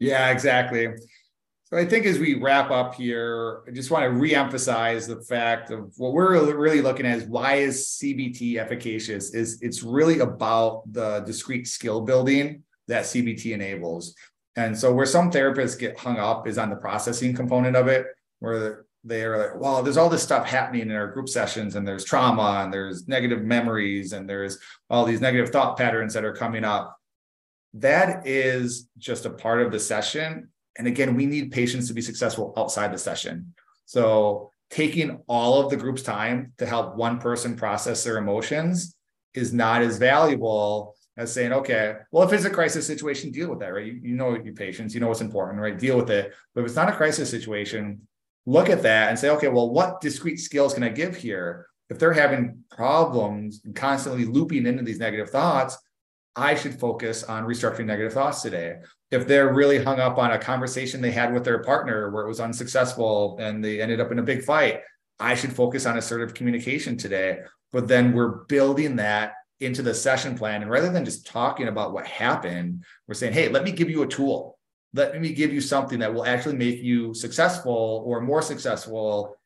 [0.00, 0.88] Yeah exactly
[1.72, 5.70] so I think as we wrap up here, I just want to reemphasize the fact
[5.70, 9.32] of what we're really looking at is why is CBT efficacious?
[9.32, 14.14] Is it's really about the discrete skill building that CBT enables.
[14.54, 18.04] And so where some therapists get hung up is on the processing component of it,
[18.40, 22.04] where they're like, well, there's all this stuff happening in our group sessions, and there's
[22.04, 24.58] trauma, and there's negative memories, and there's
[24.90, 26.98] all these negative thought patterns that are coming up.
[27.72, 32.00] That is just a part of the session And again, we need patients to be
[32.00, 33.54] successful outside the session.
[33.84, 38.96] So taking all of the group's time to help one person process their emotions
[39.34, 43.60] is not as valuable as saying, okay, well, if it's a crisis situation, deal with
[43.60, 43.86] that, right?
[43.86, 45.78] You, you know your patients, you know what's important, right?
[45.78, 46.32] Deal with it.
[46.54, 48.06] But if it's not a crisis situation,
[48.46, 51.66] look at that and say, okay, well, what discrete skills can I give here?
[51.90, 55.76] If they're having problems and constantly looping into these negative thoughts,
[56.34, 58.76] I should focus on restructuring negative thoughts today.
[59.10, 62.28] If they're really hung up on a conversation they had with their partner where it
[62.28, 64.80] was unsuccessful and they ended up in a big fight,
[65.20, 67.40] I should focus on assertive communication today.
[67.70, 70.62] But then we're building that into the session plan.
[70.62, 74.02] And rather than just talking about what happened, we're saying, hey, let me give you
[74.02, 74.58] a tool.
[74.94, 79.36] Let me give you something that will actually make you successful or more successful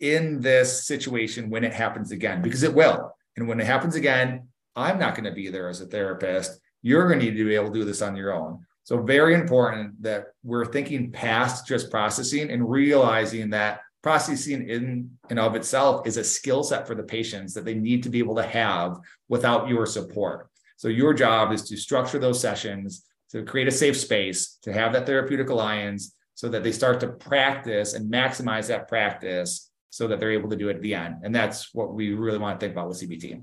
[0.00, 3.14] in this situation when it happens again, because it will.
[3.36, 6.60] And when it happens again, I'm not going to be there as a therapist.
[6.82, 8.64] You're going to need to be able to do this on your own.
[8.84, 15.40] So, very important that we're thinking past just processing and realizing that processing in and
[15.40, 18.36] of itself is a skill set for the patients that they need to be able
[18.36, 18.98] to have
[19.28, 20.48] without your support.
[20.76, 24.92] So your job is to structure those sessions, to create a safe space, to have
[24.92, 30.20] that therapeutic alliance so that they start to practice and maximize that practice so that
[30.20, 31.16] they're able to do it at the end.
[31.24, 33.42] And that's what we really want to think about with CBT.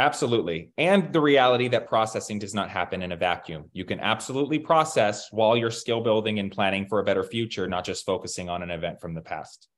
[0.00, 0.70] Absolutely.
[0.78, 3.64] And the reality that processing does not happen in a vacuum.
[3.72, 7.84] You can absolutely process while you're skill building and planning for a better future, not
[7.84, 9.68] just focusing on an event from the past.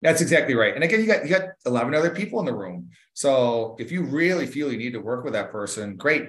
[0.00, 0.74] That's exactly right.
[0.74, 2.90] And again, you got you got 11 other people in the room.
[3.14, 6.28] So if you really feel you need to work with that person, great.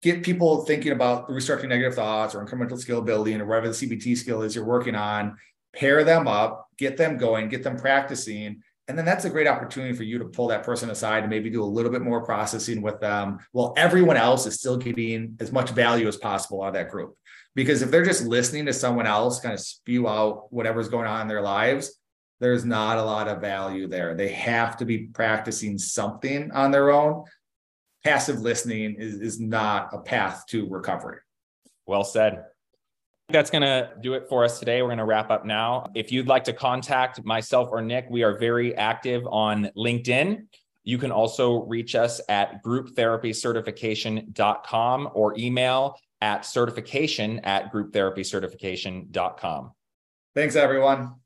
[0.00, 4.16] Get people thinking about restructuring negative thoughts or incremental skill building or whatever the CBT
[4.16, 5.36] skill is you're working on.
[5.74, 9.94] Pair them up, get them going, get them practicing, and then that's a great opportunity
[9.94, 12.80] for you to pull that person aside and maybe do a little bit more processing
[12.80, 16.74] with them while everyone else is still getting as much value as possible out of
[16.74, 17.14] that group.
[17.54, 21.20] Because if they're just listening to someone else kind of spew out whatever's going on
[21.22, 21.98] in their lives,
[22.40, 24.14] there's not a lot of value there.
[24.14, 27.24] They have to be practicing something on their own.
[28.04, 31.18] Passive listening is, is not a path to recovery.
[31.86, 32.44] Well said.
[33.30, 34.80] That's going to do it for us today.
[34.80, 35.90] We're going to wrap up now.
[35.94, 40.46] If you'd like to contact myself or Nick, we are very active on LinkedIn.
[40.84, 49.72] You can also reach us at grouptherapycertification.com or email at certification at grouptherapycertification.com.
[50.34, 51.16] Thanks, everyone.